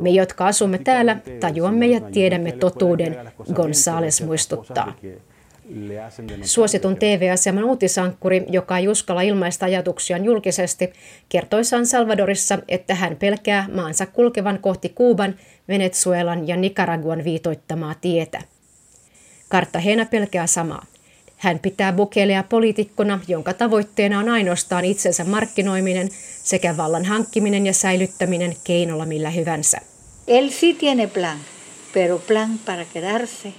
Me, 0.01 0.09
jotka 0.09 0.47
asumme 0.47 0.77
täällä, 0.77 1.17
tajuamme 1.39 1.87
ja 1.87 2.01
tiedämme 2.01 2.51
totuuden, 2.51 3.17
González 3.51 4.25
muistuttaa. 4.25 4.95
Suositun 6.41 6.95
TV-aseman 6.95 7.63
uutisankkuri, 7.63 8.45
joka 8.49 8.77
ei 8.77 8.87
uskalla 8.87 9.21
ilmaista 9.21 9.65
ajatuksiaan 9.65 10.25
julkisesti, 10.25 10.93
kertoi 11.29 11.63
San 11.63 11.85
Salvadorissa, 11.85 12.59
että 12.67 12.95
hän 12.95 13.15
pelkää 13.15 13.65
maansa 13.73 14.05
kulkevan 14.05 14.59
kohti 14.59 14.89
Kuuban, 14.89 15.35
Venezuelan 15.67 16.47
ja 16.47 16.57
Nicaraguan 16.57 17.23
viitoittamaa 17.23 17.95
tietä. 18.01 18.41
Kartahena 19.49 20.05
pelkää 20.05 20.47
samaa. 20.47 20.85
Hän 21.43 21.59
pitää 21.59 21.93
Bukelea 21.93 22.43
poliitikkona, 22.43 23.19
jonka 23.27 23.53
tavoitteena 23.53 24.19
on 24.19 24.29
ainoastaan 24.29 24.85
itsensä 24.85 25.23
markkinoiminen 25.23 26.09
sekä 26.43 26.77
vallan 26.77 27.05
hankkiminen 27.05 27.65
ja 27.65 27.73
säilyttäminen 27.73 28.55
keinolla 28.63 29.05
millä 29.05 29.29
hyvänsä. 29.29 29.77
Él 30.27 30.49
sí 30.49 30.77
tiene 30.79 31.07
plan, 31.07 31.37
pero 31.93 32.19
plan 32.19 32.59
para 32.65 32.85
quedarse 32.95 33.53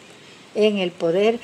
el. 0.54 1.38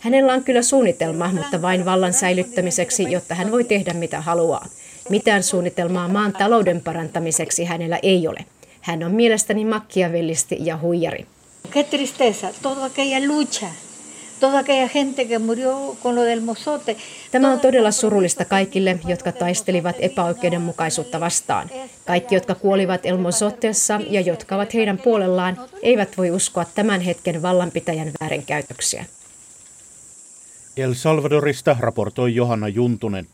Hänellä 0.00 0.32
on 0.32 0.44
kyllä 0.44 0.62
suunnitelma, 0.62 1.28
mutta 1.28 1.62
vain 1.62 1.84
vallan 1.84 2.12
säilyttämiseksi, 2.12 3.06
jotta 3.10 3.34
hän 3.34 3.52
voi 3.52 3.64
tehdä 3.64 3.92
mitä 3.92 4.20
haluaa. 4.20 4.66
Mitään 5.08 5.42
suunnitelmaa 5.42 6.08
maan 6.08 6.32
talouden 6.32 6.80
parantamiseksi 6.80 7.64
hänellä 7.64 7.98
ei 8.02 8.28
ole. 8.28 8.44
Hän 8.80 9.02
on 9.02 9.12
mielestäni 9.12 9.64
makkiavellisti 9.64 10.56
ja 10.60 10.78
huijari. 10.82 11.26
Qué 11.76 11.84
tristeza, 11.84 12.48
toda 12.62 12.84
aquella 12.84 13.26
lucha 13.26 13.66
Tämä 17.30 17.52
on 17.52 17.60
todella 17.60 17.90
surullista 17.90 18.44
kaikille, 18.44 18.98
jotka 19.06 19.32
taistelivat 19.32 19.96
epäoikeudenmukaisuutta 19.98 21.20
vastaan. 21.20 21.70
Kaikki, 22.06 22.34
jotka 22.34 22.54
kuolivat 22.54 23.06
El 23.06 23.16
Mozotteessa 23.18 24.00
ja 24.10 24.20
jotka 24.20 24.54
ovat 24.54 24.74
heidän 24.74 24.98
puolellaan, 24.98 25.56
eivät 25.82 26.18
voi 26.18 26.30
uskoa 26.30 26.64
tämän 26.64 27.00
hetken 27.00 27.42
vallanpitäjän 27.42 28.12
väärinkäytöksiä. 28.20 29.04
El 30.76 30.94
Salvadorista 30.94 31.76
raportoi 31.80 32.34
Johanna 32.34 32.68
Juntunen. 32.68 33.26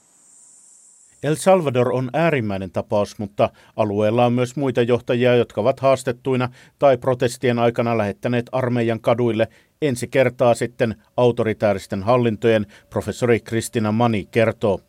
El 1.22 1.34
Salvador 1.34 1.92
on 1.92 2.10
äärimmäinen 2.12 2.70
tapaus, 2.70 3.18
mutta 3.18 3.50
alueella 3.76 4.26
on 4.26 4.32
myös 4.32 4.56
muita 4.56 4.82
johtajia, 4.82 5.36
jotka 5.36 5.60
ovat 5.60 5.80
haastettuina 5.80 6.48
tai 6.78 6.96
protestien 6.96 7.58
aikana 7.58 7.98
lähettäneet 7.98 8.46
armeijan 8.52 9.00
kaduille 9.00 9.48
ensi 9.82 10.08
kertaa 10.08 10.54
sitten 10.54 10.94
autoritääristen 11.16 12.02
hallintojen, 12.02 12.66
professori 12.90 13.40
Kristina 13.40 13.92
Mani 13.92 14.28
kertoo. 14.30 14.80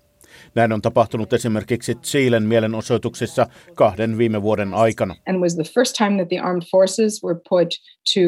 Näin 0.56 0.72
on 0.72 0.82
tapahtunut 0.82 1.34
esimerkiksi 1.34 1.96
Chilen 1.96 2.44
mielenosoituksissa 2.44 3.48
kahden 3.76 4.18
viime 4.18 4.42
vuoden 4.42 4.74
aikana. 4.74 5.16
And 5.28 5.40
was 5.40 5.56
the 5.56 5.64
first 5.64 5.96
time 5.96 6.16
that 6.18 6.30
the 6.30 6.40
armed 6.40 6.64
forces 6.72 7.24
were 7.24 7.40
put 7.50 7.70
to 8.14 8.22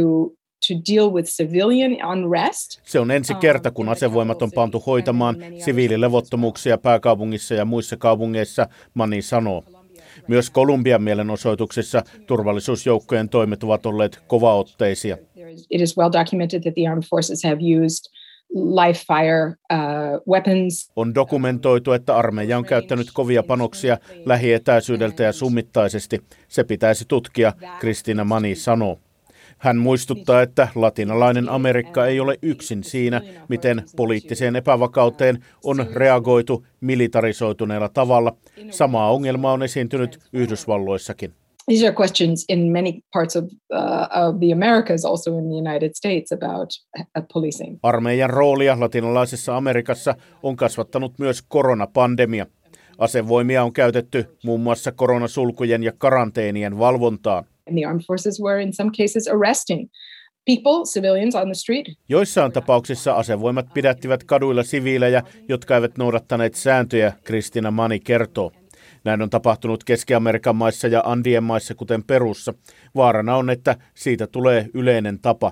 to 0.67 0.93
deal 0.93 1.13
with 1.13 1.29
civilian 1.29 1.97
unrest. 2.11 2.81
Se 2.83 2.99
on 2.99 3.11
ensi 3.11 3.35
kerta, 3.35 3.71
kun 3.71 3.89
asevoimat 3.89 4.41
on 4.41 4.51
pantu 4.51 4.79
hoitamaan 4.79 5.35
siviililevottomuuksia 5.65 6.77
pääkaupungissa 6.77 7.53
ja 7.53 7.65
muissa 7.65 7.97
kaupungeissa, 7.97 8.67
Mani 8.93 9.21
sanoo. 9.21 9.63
Myös 10.27 10.49
Kolumbian 10.49 11.03
mielenosoituksissa 11.03 12.03
turvallisuusjoukkojen 12.27 13.29
toimet 13.29 13.63
ovat 13.63 13.85
olleet 13.85 14.23
kovaotteisia. 14.27 15.17
It 15.69 15.81
is 15.81 15.97
well 15.97 16.11
documented 16.11 16.61
that 16.61 16.73
the 16.73 16.87
armed 16.87 17.03
forces 17.09 17.43
have 17.43 17.57
used 17.83 18.11
live 18.53 18.93
fire 19.07 19.55
uh, 19.73 20.33
weapons. 20.33 20.91
On 20.95 21.15
dokumentoitu, 21.15 21.91
että 21.91 22.15
armeija 22.15 22.57
on 22.57 22.65
käyttänyt 22.65 23.07
kovia 23.13 23.43
panoksia 23.43 23.97
lähietäisyydeltä 24.25 25.23
ja 25.23 25.33
summittaisesti. 25.33 26.21
Se 26.47 26.63
pitäisi 26.63 27.05
tutkia, 27.07 27.53
Kristina 27.79 28.23
Mani 28.23 28.55
sanoo. 28.55 28.99
Hän 29.61 29.77
muistuttaa, 29.77 30.41
että 30.41 30.67
latinalainen 30.75 31.49
Amerikka 31.49 32.05
ei 32.05 32.19
ole 32.19 32.37
yksin 32.41 32.83
siinä, 32.83 33.21
miten 33.49 33.83
poliittiseen 33.95 34.55
epävakauteen 34.55 35.45
on 35.63 35.85
reagoitu 35.93 36.65
militarisoituneella 36.79 37.89
tavalla. 37.89 38.35
Samaa 38.69 39.11
ongelmaa 39.11 39.53
on 39.53 39.63
esiintynyt 39.63 40.19
Yhdysvalloissakin. 40.33 41.33
These 41.65 41.87
are 41.87 41.95
questions 41.99 42.45
in 42.49 42.71
many 42.71 42.91
parts 43.13 43.35
of, 43.35 43.43
uh, 43.43 44.27
of 44.27 44.39
the 44.39 44.53
Americas, 44.53 45.05
also 45.05 45.37
in 45.37 45.43
the 45.43 45.69
United 45.69 45.91
States, 45.93 46.31
about 46.31 46.69
uh, 46.99 47.23
policing. 47.33 47.79
Armeijan 47.83 48.29
roolia 48.29 48.79
latinalaisessa 48.79 49.57
Amerikassa 49.57 50.15
on 50.43 50.55
kasvattanut 50.55 51.19
myös 51.19 51.41
koronapandemia. 51.41 52.45
Asevoimia 52.97 53.63
on 53.63 53.73
käytetty 53.73 54.37
muun 54.43 54.61
muassa 54.61 54.91
koronasulkujen 54.91 55.83
ja 55.83 55.91
karanteenien 55.97 56.79
valvontaan. 56.79 57.43
And 57.71 57.77
the 57.77 57.85
armed 57.85 58.03
forces 58.05 58.39
were 58.41 58.61
in 58.61 58.73
some 58.73 58.91
cases 58.97 59.27
arresting 59.27 59.89
people, 60.45 60.85
civilians 60.85 61.35
on 61.35 61.47
the 61.47 61.53
street. 61.53 61.85
Joissain 62.09 62.51
tapauksissa 62.51 63.13
asevoimat 63.13 63.73
pidättivät 63.73 64.23
kaduilla 64.23 64.63
siviilejä, 64.63 65.23
jotka 65.47 65.75
eivät 65.75 65.97
noudattaneet 65.97 66.55
sääntöjä, 66.55 67.13
Kristina 67.23 67.71
Mani 67.71 67.99
kertoo. 67.99 68.51
Näin 69.03 69.21
on 69.21 69.29
tapahtunut 69.29 69.83
Keski-Amerikan 69.83 70.55
maissa 70.55 70.87
ja 70.87 71.03
Andien 71.05 71.43
maissa, 71.43 71.75
kuten 71.75 72.03
Perussa. 72.03 72.53
Vaarana 72.95 73.35
on, 73.35 73.49
että 73.49 73.75
siitä 73.93 74.27
tulee 74.27 74.69
yleinen 74.73 75.19
tapa. 75.19 75.51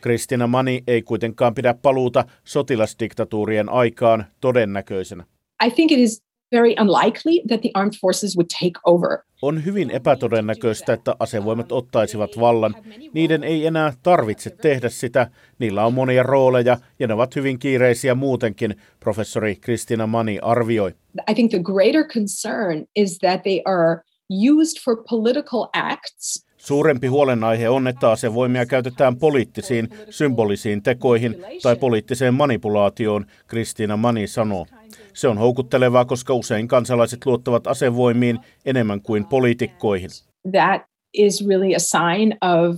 Kristina 0.00 0.46
Mani 0.46 0.82
ei 0.86 1.02
kuitenkaan 1.02 1.54
pidä 1.54 1.74
paluuta 1.82 2.24
sotilasdiktatuurien 2.44 3.68
aikaan 3.68 4.24
todennäköisenä. 4.40 5.24
I 5.66 5.70
think 5.70 5.92
it 5.92 5.98
is 5.98 6.22
very 6.58 6.74
unlikely 6.80 7.42
that 7.48 7.60
the 7.60 7.70
armed 7.74 7.94
forces 8.00 8.36
would 8.36 8.48
take 8.60 8.80
over. 8.84 9.18
On 9.42 9.64
hyvin 9.64 9.90
epätodennäköistä, 9.90 10.92
että 10.92 11.16
asevoimat 11.18 11.72
ottaisivat 11.72 12.30
vallan. 12.40 12.74
Niiden 13.12 13.44
ei 13.44 13.66
enää 13.66 13.92
tarvitse 14.02 14.50
tehdä 14.50 14.88
sitä. 14.88 15.30
Niillä 15.58 15.86
on 15.86 15.94
monia 15.94 16.22
rooleja 16.22 16.76
ja 16.98 17.06
ne 17.06 17.14
ovat 17.14 17.36
hyvin 17.36 17.58
kiireisiä 17.58 18.14
muutenkin, 18.14 18.74
professori 19.00 19.56
Kristina 19.56 20.06
Mani 20.06 20.38
arvioi. 20.42 20.94
I 21.30 21.34
think 21.34 21.50
the 21.50 21.62
greater 21.62 22.04
concern 22.04 22.84
is 22.96 23.18
that 23.18 23.42
they 23.42 23.60
are 23.64 24.02
used 24.30 24.82
for 24.84 25.04
political 25.10 25.68
acts 25.72 26.43
Suurempi 26.64 27.06
huolenaihe 27.06 27.68
on, 27.68 27.88
että 27.88 28.10
asevoimia 28.10 28.66
käytetään 28.66 29.16
poliittisiin, 29.16 29.88
symbolisiin 30.10 30.82
tekoihin 30.82 31.36
tai 31.62 31.76
poliittiseen 31.76 32.34
manipulaatioon, 32.34 33.26
Kristiina 33.46 33.96
Mani 33.96 34.26
sanoo. 34.26 34.66
Se 35.14 35.28
on 35.28 35.38
houkuttelevaa, 35.38 36.04
koska 36.04 36.34
usein 36.34 36.68
kansalaiset 36.68 37.26
luottavat 37.26 37.66
asevoimiin 37.66 38.38
enemmän 38.64 39.00
kuin 39.00 39.24
poliitikkoihin. 39.24 40.10
That 40.50 40.82
is 41.14 41.46
really 41.48 41.74
a 41.74 41.78
sign 41.78 42.32
of 42.40 42.76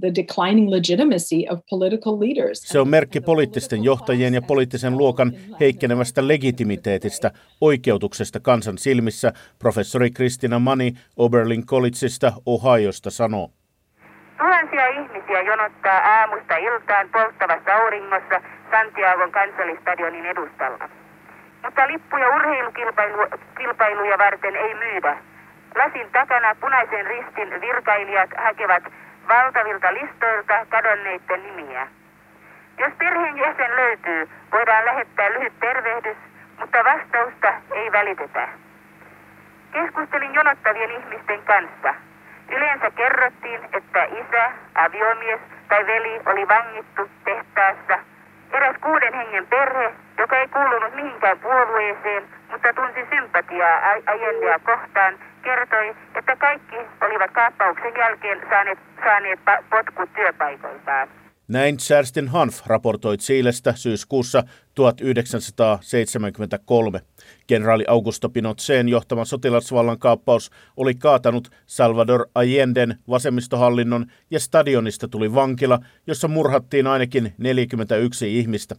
the 0.00 0.14
declining 0.14 0.70
legitimacy 0.70 1.46
of 1.50 1.60
political 1.70 2.20
leaders. 2.20 2.62
Se 2.62 2.80
on 2.80 2.88
merkki 2.88 3.20
poliittisten 3.20 3.84
johtajien 3.84 4.34
ja 4.34 4.42
poliittisen 4.42 4.98
luokan 4.98 5.32
heikkenevästä 5.60 6.28
legitimiteetistä, 6.28 7.30
oikeutuksesta 7.60 8.40
kansan 8.40 8.78
silmissä, 8.78 9.32
professori 9.58 10.10
Kristina 10.10 10.58
Mani 10.58 10.92
Oberlin 11.16 11.66
Collegeista 11.66 12.32
Ohiosta 12.46 13.10
sanoo. 13.10 13.50
Tuhansia 14.38 14.86
ihmisiä 14.88 15.40
jonottaa 15.42 15.98
aamusta 15.98 16.56
iltaan 16.56 17.08
polttavassa 17.12 17.74
auringossa 17.74 18.40
Santiagon 18.70 19.32
kansallistadionin 19.32 20.26
edustalla. 20.26 20.88
Mutta 21.64 21.86
lippuja 21.86 22.28
urheilukilpailuja 22.36 24.18
varten 24.18 24.56
ei 24.56 24.74
myydä. 24.74 25.18
Lasin 25.78 26.08
takana 26.12 26.54
punaisen 26.60 27.06
ristin 27.06 27.60
virkailijat 27.60 28.30
hakevat 28.36 28.84
valtavilta 29.28 29.94
listoilta 29.94 30.66
kadonneiden 30.68 31.42
nimiä. 31.42 31.88
Jos 32.78 32.92
perheenjäsen 32.98 33.76
löytyy, 33.76 34.28
voidaan 34.52 34.84
lähettää 34.84 35.30
lyhyt 35.30 35.52
tervehdys, 35.60 36.16
mutta 36.58 36.84
vastausta 36.84 37.52
ei 37.70 37.92
välitetä. 37.92 38.48
Keskustelin 39.72 40.34
jonottavien 40.34 40.90
ihmisten 40.90 41.42
kanssa. 41.42 41.94
Yleensä 42.48 42.90
kerrottiin, 42.90 43.60
että 43.72 44.04
isä, 44.04 44.50
aviomies 44.74 45.40
tai 45.68 45.86
veli 45.86 46.20
oli 46.26 46.48
vangittu 46.48 47.10
tehtaassa. 47.24 47.98
Eräs 48.52 48.76
kuuden 48.80 49.14
hengen 49.14 49.46
perhe, 49.46 49.92
joka 50.18 50.36
ei 50.36 50.48
kuulunut 50.48 50.94
mihinkään 50.94 51.38
puolueeseen, 51.38 52.24
mutta 52.50 52.72
tunsi 52.72 53.06
sympatiaa 53.10 53.92
Allendea 54.06 54.58
kohtaan, 54.58 55.14
kertoi, 55.38 55.96
että 56.14 56.36
kaikki 56.36 56.76
olivat 57.00 57.30
kaappauksen 57.30 57.92
jälkeen 57.98 58.40
saaneet, 58.50 58.78
saaneet 59.04 59.40
potkut 59.70 60.12
työpaikoiltaan. 60.14 61.08
Näin 61.48 61.76
Kerstin 61.88 62.28
Hanf 62.28 62.66
raportoi 62.66 63.16
Chilestä 63.16 63.72
syyskuussa 63.76 64.42
1973. 64.74 67.00
Kenraali 67.46 67.84
Augusto 67.88 68.28
Pinocheen 68.28 68.88
johtama 68.88 69.24
sotilasvallan 69.24 69.98
kaappaus 69.98 70.50
oli 70.76 70.94
kaatanut 70.94 71.48
Salvador 71.66 72.28
Allenden 72.34 72.98
vasemmistohallinnon 73.08 74.06
ja 74.30 74.40
stadionista 74.40 75.08
tuli 75.08 75.34
vankila, 75.34 75.78
jossa 76.06 76.28
murhattiin 76.28 76.86
ainakin 76.86 77.34
41 77.38 78.38
ihmistä. 78.38 78.74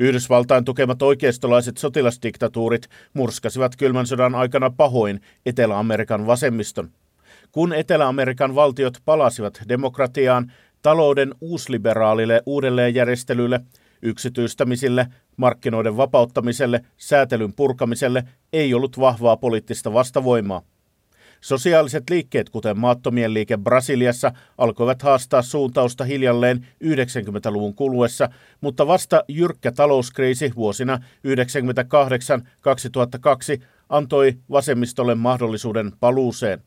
Yhdysvaltain 0.00 0.64
tukemat 0.64 1.02
oikeistolaiset 1.02 1.76
sotilasdiktatuurit 1.76 2.88
murskasivat 3.14 3.76
kylmän 3.76 4.06
sodan 4.06 4.34
aikana 4.34 4.70
pahoin 4.70 5.20
Etelä-Amerikan 5.46 6.26
vasemmiston. 6.26 6.90
Kun 7.52 7.72
Etelä-Amerikan 7.72 8.54
valtiot 8.54 8.98
palasivat 9.04 9.62
demokratiaan, 9.68 10.52
talouden 10.82 11.34
uusliberaalille 11.40 12.42
uudelleenjärjestelylle, 12.46 13.60
yksityistämisille, 14.02 15.06
markkinoiden 15.36 15.96
vapauttamiselle, 15.96 16.84
säätelyn 16.96 17.52
purkamiselle 17.52 18.24
ei 18.52 18.74
ollut 18.74 18.98
vahvaa 19.00 19.36
poliittista 19.36 19.92
vastavoimaa. 19.92 20.62
Sosiaaliset 21.40 22.10
liikkeet, 22.10 22.50
kuten 22.50 22.78
maattomien 22.78 23.34
liike 23.34 23.56
Brasiliassa, 23.56 24.32
alkoivat 24.58 25.02
haastaa 25.02 25.42
suuntausta 25.42 26.04
hiljalleen 26.04 26.66
90-luvun 26.84 27.74
kuluessa, 27.74 28.28
mutta 28.60 28.86
vasta 28.86 29.24
jyrkkä 29.28 29.72
talouskriisi 29.72 30.52
vuosina 30.56 30.98
1998-2002 33.58 33.62
antoi 33.88 34.34
vasemmistolle 34.50 35.14
mahdollisuuden 35.14 35.92
paluuseen. 36.00 36.62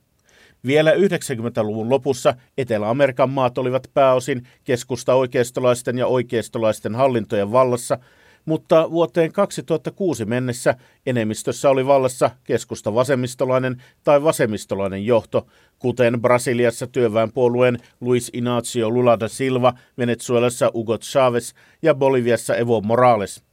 Vielä 0.66 0.92
90-luvun 0.92 1.90
lopussa 1.90 2.34
Etelä-Amerikan 2.58 3.30
maat 3.30 3.58
olivat 3.58 3.88
pääosin 3.94 4.48
keskusta 4.64 5.14
oikeistolaisten 5.14 5.98
ja 5.98 6.08
oikeistolaisten 6.08 6.96
hallintojen 6.96 7.52
vallassa, 7.52 7.98
mutta 8.46 8.92
vuoteen 8.92 9.32
2006 9.32 10.26
mennessä 10.26 10.76
enemmistössä 11.06 11.70
oli 11.70 11.86
vallassa 11.86 12.32
keskusta 12.44 12.94
vasemmistolainen 12.94 13.84
tai 14.04 14.24
vasemmistolainen 14.24 15.06
johto, 15.06 15.48
kuten 15.80 16.22
Brasiliassa 16.22 16.88
työväenpuolueen 16.88 17.78
Luis 18.02 18.30
Inacio 18.34 18.90
Lula 18.90 19.20
da 19.20 19.28
Silva, 19.28 19.74
Venezuelassa 19.98 20.72
Hugo 20.74 20.98
Chavez 20.98 21.54
ja 21.82 21.96
Boliviassa 21.96 22.56
Evo 22.56 22.82
Morales. 22.82 23.44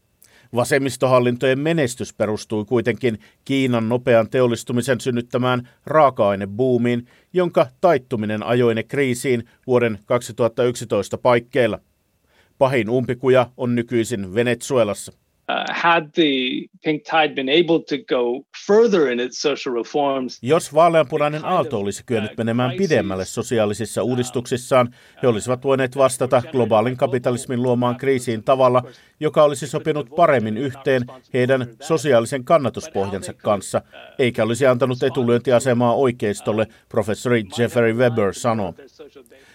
Vasemmistohallintojen 0.55 1.61
menestys 1.61 2.15
perustui 2.15 2.65
kuitenkin 2.65 3.19
Kiinan 3.45 3.89
nopean 3.89 4.31
teollistumisen 4.31 5.01
synnyttämään 5.01 5.69
raaka-ainebuumiin, 5.87 7.07
jonka 7.33 7.67
taittuminen 7.81 8.43
ajoi 8.43 8.75
ne 8.75 8.83
kriisiin 8.83 9.45
vuoden 9.67 9.99
2011 10.07 11.19
paikkeilla. 11.19 11.81
Pahin 12.61 12.91
umpikuja 12.91 13.47
on 13.57 13.75
nykyisin 13.75 14.35
Venezuelassa. 14.35 15.13
Uh, 15.13 15.77
had 15.77 16.03
the 16.15 16.31
pink 16.85 17.03
tide 17.03 17.35
been 17.35 17.49
able 17.49 17.79
to 17.89 17.97
go 18.09 18.47
further 18.67 19.13
in 19.13 19.21
its 19.21 19.43
social 19.43 19.75
reforms, 19.75 20.39
Jos 20.43 20.75
vaaleanpunainen 20.75 21.45
aalto 21.45 21.79
olisi 21.79 22.03
kyennyt 22.07 22.37
menemään 22.39 22.73
pidemmälle 22.77 23.25
sosiaalisissa 23.25 24.03
uudistuksissaan, 24.03 24.95
he 25.23 25.29
olisivat 25.29 25.65
voineet 25.65 25.97
vastata 25.97 26.43
globaalin 26.53 26.97
kapitalismin 26.97 27.63
luomaan 27.63 27.97
kriisiin 27.97 28.45
tavalla, 28.45 28.83
joka 29.21 29.43
olisi 29.43 29.67
sopinut 29.67 30.11
paremmin 30.17 30.57
yhteen 30.57 31.03
heidän 31.35 31.67
sosiaalisen 31.83 32.45
kannatuspohjansa 32.45 33.33
kanssa, 33.33 33.83
eikä 34.19 34.43
olisi 34.43 34.67
antanut 34.67 35.03
etulyöntiasemaa 35.03 35.95
oikeistolle, 35.95 36.67
professori 36.89 37.45
Jeffrey 37.59 37.93
Weber 37.93 38.35
sanoo. 38.35 38.75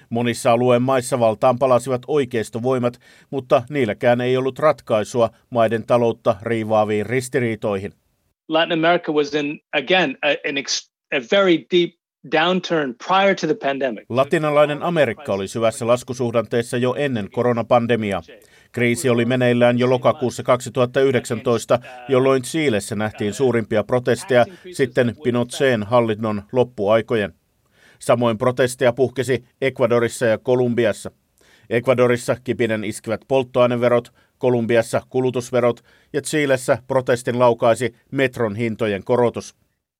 Monissa 0.10 0.52
alueen 0.52 0.82
maissa 0.82 1.20
valtaan 1.20 1.60
palasivat 1.60 2.02
oikeistovoimat, 2.08 3.00
mutta 3.30 3.64
niilläkään 3.70 4.22
ei 4.22 4.38
ollut 4.38 4.60
ratkaisua 4.60 5.30
maiden 5.50 5.86
taloutta 5.86 6.36
riivaaviin 6.42 7.06
ristiriitoihin. 7.06 7.94
Latin 8.48 8.72
America 8.72 9.12
was 9.12 9.34
in, 9.34 9.60
again, 9.74 10.18
a, 10.22 10.50
an 10.50 10.58
ex, 10.58 10.90
a 11.14 11.20
very 11.32 11.58
deep 11.72 11.92
downturn 12.32 12.96
prior 13.08 13.36
to 13.36 13.48
the 13.48 13.56
pandemic. 13.56 14.06
Latinalainen 14.10 14.84
Amerikka 14.84 15.34
oli 15.34 15.48
syvässä 15.48 15.88
laskusuhdanteessa 15.88 16.78
jo 16.78 16.96
ennen 16.98 17.32
koronapandemiaa. 17.32 18.22
Kriisi 18.72 19.10
oli 19.10 19.26
meneillään 19.26 19.80
jo 19.80 19.90
lokakuussa 19.90 20.44
2019, 20.44 21.80
jolloin 22.10 22.42
Chiilessä 22.42 22.96
nähtiin 22.96 23.34
suurimpia 23.34 23.84
protesteja 23.84 24.46
sitten 24.72 25.16
Pinocheen 25.24 25.84
hallinnon 25.84 26.44
loppuaikojen. 26.52 27.34
Samoin 28.06 28.38
protesteja 28.38 28.94
puhkesi 28.94 29.46
Ecuadorissa 29.62 30.26
ja 30.26 30.38
Kolumbiassa. 30.38 31.12
Ecuadorissa 31.70 32.36
kipinen 32.44 32.84
iskivät 32.84 33.22
polttoaineverot, 33.28 34.14
Kolumbiassa 34.38 35.02
kulutusverot 35.10 35.84
ja 36.14 36.22
Chiilessä 36.22 36.78
protestin 36.88 37.40
laukaisi 37.40 37.96
metron 38.12 38.56
hintojen 38.56 39.04
korotus. 39.04 39.56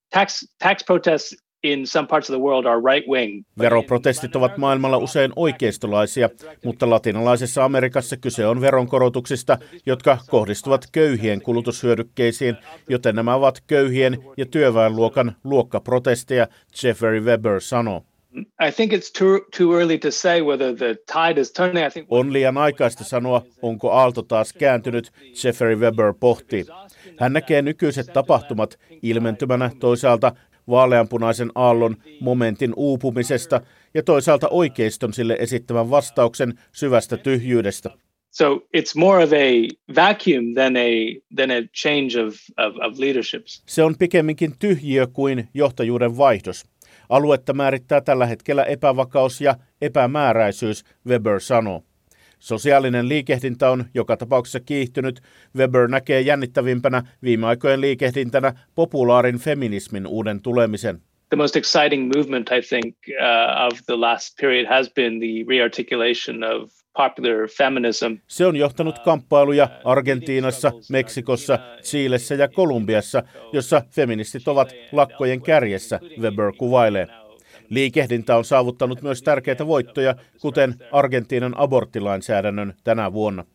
Tax, 0.10 0.44
tax 0.60 0.86
protests 0.86 1.45
in 1.64 1.88
some 1.88 2.08
parts 2.08 2.30
of 2.30 2.34
the 2.34 2.44
world 2.44 2.66
are 2.66 2.82
right 2.94 3.08
wing. 3.10 3.46
Veroprotestit 3.60 4.36
ovat 4.36 4.58
maailmalla 4.58 4.98
usein 4.98 5.32
oikeistolaisia, 5.36 6.30
mutta 6.66 6.90
latinalaisessa 6.90 7.66
Amerikassa 7.66 8.18
kyse 8.18 8.48
on 8.48 8.62
veronkorotuksista, 8.62 9.58
jotka 9.86 10.18
kohdistuvat 10.30 10.86
köyhien 10.92 11.42
kulutushyödykkeisiin, 11.42 12.58
joten 12.90 13.16
nämä 13.16 13.36
ovat 13.36 13.64
köyhien 13.68 14.18
ja 14.38 14.46
työväenluokan 14.46 15.36
luokkaprotesteja, 15.44 16.48
Jeffrey 16.84 17.20
Weber 17.20 17.62
sanoo. 17.62 18.04
I 18.38 18.72
think 18.72 18.94
it's 18.94 19.12
too 19.20 19.40
too 19.58 19.80
early 19.80 19.98
to 19.98 20.12
say 20.12 20.42
whether 20.42 20.76
the 20.76 20.96
tide 21.14 21.42
is 21.42 21.52
turning. 21.52 21.88
I 21.88 21.90
think 21.90 22.08
On 22.10 22.34
liian 22.34 22.58
aikaista 22.58 23.04
sanoa, 23.04 23.42
onko 23.62 23.92
aalto 23.92 24.22
taas 24.22 24.54
kääntynyt, 24.54 25.12
Jeffrey 25.44 25.76
Weber 25.76 26.14
pohtii. 26.20 26.66
Hän 27.20 27.34
näkee 27.34 27.62
nykyiset 27.62 28.08
tapahtumat 28.14 28.80
ilmentymänä 29.02 29.72
toisaalta 29.80 30.32
vaaleanpunaisen 30.70 31.52
aallon 31.56 31.96
momentin 32.20 32.74
uupumisesta 32.76 33.62
ja 33.94 34.04
toisaalta 34.04 34.50
oikeiston 34.50 35.14
sille 35.14 35.38
esittämän 35.40 35.90
vastauksen 35.90 36.54
syvästä 36.72 37.18
tyhjyydestä. 37.18 37.90
So 38.32 38.68
it's 38.78 38.94
more 38.96 39.24
of 39.24 39.32
a 39.34 39.68
vacuum 39.96 40.54
than 40.54 40.76
a 40.78 40.90
than 41.36 41.52
a 41.52 41.62
change 41.84 42.20
of, 42.28 42.34
of, 42.58 42.76
of 42.92 43.00
leaderships. 43.00 43.64
Se 43.66 43.84
on 43.84 43.96
pikemminkin 44.00 44.54
tyhjiö 44.60 45.08
kuin 45.08 45.50
johtajuuden 45.54 46.18
vaihdos. 46.18 46.66
Aluetta 47.10 47.54
määrittää 47.54 48.02
tällä 48.02 48.26
hetkellä 48.26 48.64
epävakaus 48.64 49.42
ja 49.42 49.56
epämääräisyys, 49.82 50.84
Weber 51.08 51.40
sanoo. 51.40 51.84
Sosiaalinen 52.46 53.10
liikehdintä 53.10 53.70
on 53.70 53.86
joka 53.94 54.18
tapauksessa 54.18 54.60
kiihtynyt. 54.60 55.22
Weber 55.58 55.88
näkee 55.88 56.22
jännittävimpänä 56.22 57.04
viime 57.24 57.48
aikojen 57.48 57.82
liikehdintänä 57.82 58.54
populaarin 58.76 59.38
feminismin 59.38 60.08
uuden 60.08 60.42
tulemisen. 60.42 61.02
The 61.30 61.38
most 61.38 61.56
exciting 61.56 62.12
movement, 62.16 62.50
I 62.52 62.62
think, 62.62 62.96
uh, 63.10 63.66
of 63.66 63.80
the 63.86 63.96
last 63.96 64.38
period 64.42 64.66
has 64.66 64.94
been 64.94 65.20
the 65.20 65.46
rearticulation 65.50 66.44
of 66.44 66.72
popular 66.98 67.48
feminism. 67.58 68.14
Se 68.28 68.46
on 68.46 68.56
johtanut 68.56 69.00
kamppailuja 69.00 69.70
Argentiinassa, 69.84 70.72
Meksikossa, 70.92 71.60
Chiilessä 71.82 72.36
ja 72.36 72.48
Kolumbiassa, 72.48 73.24
jossa 73.54 73.82
feministit 73.92 74.48
ovat 74.48 74.74
lakkojen 74.92 75.42
kärjessä, 75.42 76.00
Weber 76.20 76.52
kuvailee. 76.58 77.08
Liikehdintä 77.70 78.38
on 78.38 78.46
saavuttanut 78.46 79.02
myös 79.02 79.22
tärkeitä 79.22 79.68
voittoja, 79.68 80.16
kuten 80.42 80.76
Argentiinan 80.92 81.54
aborttilainsäädännön 81.58 82.74
tänä 82.84 83.14
vuonna. 83.14 83.46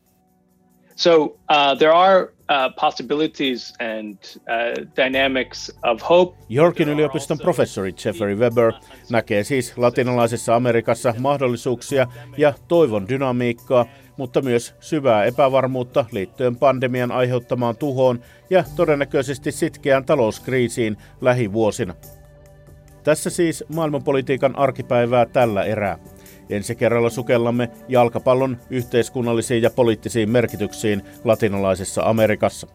So 0.96 1.24
uh, 1.24 1.78
there 1.78 1.92
are 1.92 2.22
uh, 2.22 2.74
possibilities 2.80 3.72
and 3.80 4.18
uh, 4.36 4.86
dynamics 4.96 5.72
of 5.82 6.02
hope. 6.08 6.38
Yorkin 6.50 6.88
yliopiston 6.88 7.38
professori 7.38 7.94
Jeffrey 8.04 8.34
Weber 8.34 8.72
näkee 9.10 9.44
siis 9.44 9.78
latinalaisessa 9.78 10.56
Amerikassa 10.56 11.14
mahdollisuuksia 11.18 12.06
ja 12.36 12.54
toivon 12.68 13.08
dynamiikkaa, 13.08 13.86
mutta 14.16 14.42
myös 14.42 14.74
syvää 14.80 15.24
epävarmuutta 15.24 16.04
liittyen 16.12 16.56
pandemian 16.56 17.12
aiheuttamaan 17.12 17.76
tuhoon 17.76 18.20
ja 18.50 18.64
todennäköisesti 18.76 19.52
sitkeään 19.52 20.04
talouskriisiin 20.04 20.96
lähivuosina. 21.20 21.94
Tässä 23.04 23.30
siis 23.30 23.64
maailmanpolitiikan 23.74 24.58
arkipäivää 24.58 25.26
tällä 25.26 25.64
erää. 25.64 25.98
Ensi 26.50 26.74
kerralla 26.74 27.10
sukellamme 27.10 27.70
jalkapallon 27.88 28.56
yhteiskunnallisiin 28.70 29.62
ja 29.62 29.70
poliittisiin 29.70 30.30
merkityksiin 30.30 31.02
latinalaisessa 31.24 32.02
Amerikassa. 32.02 32.66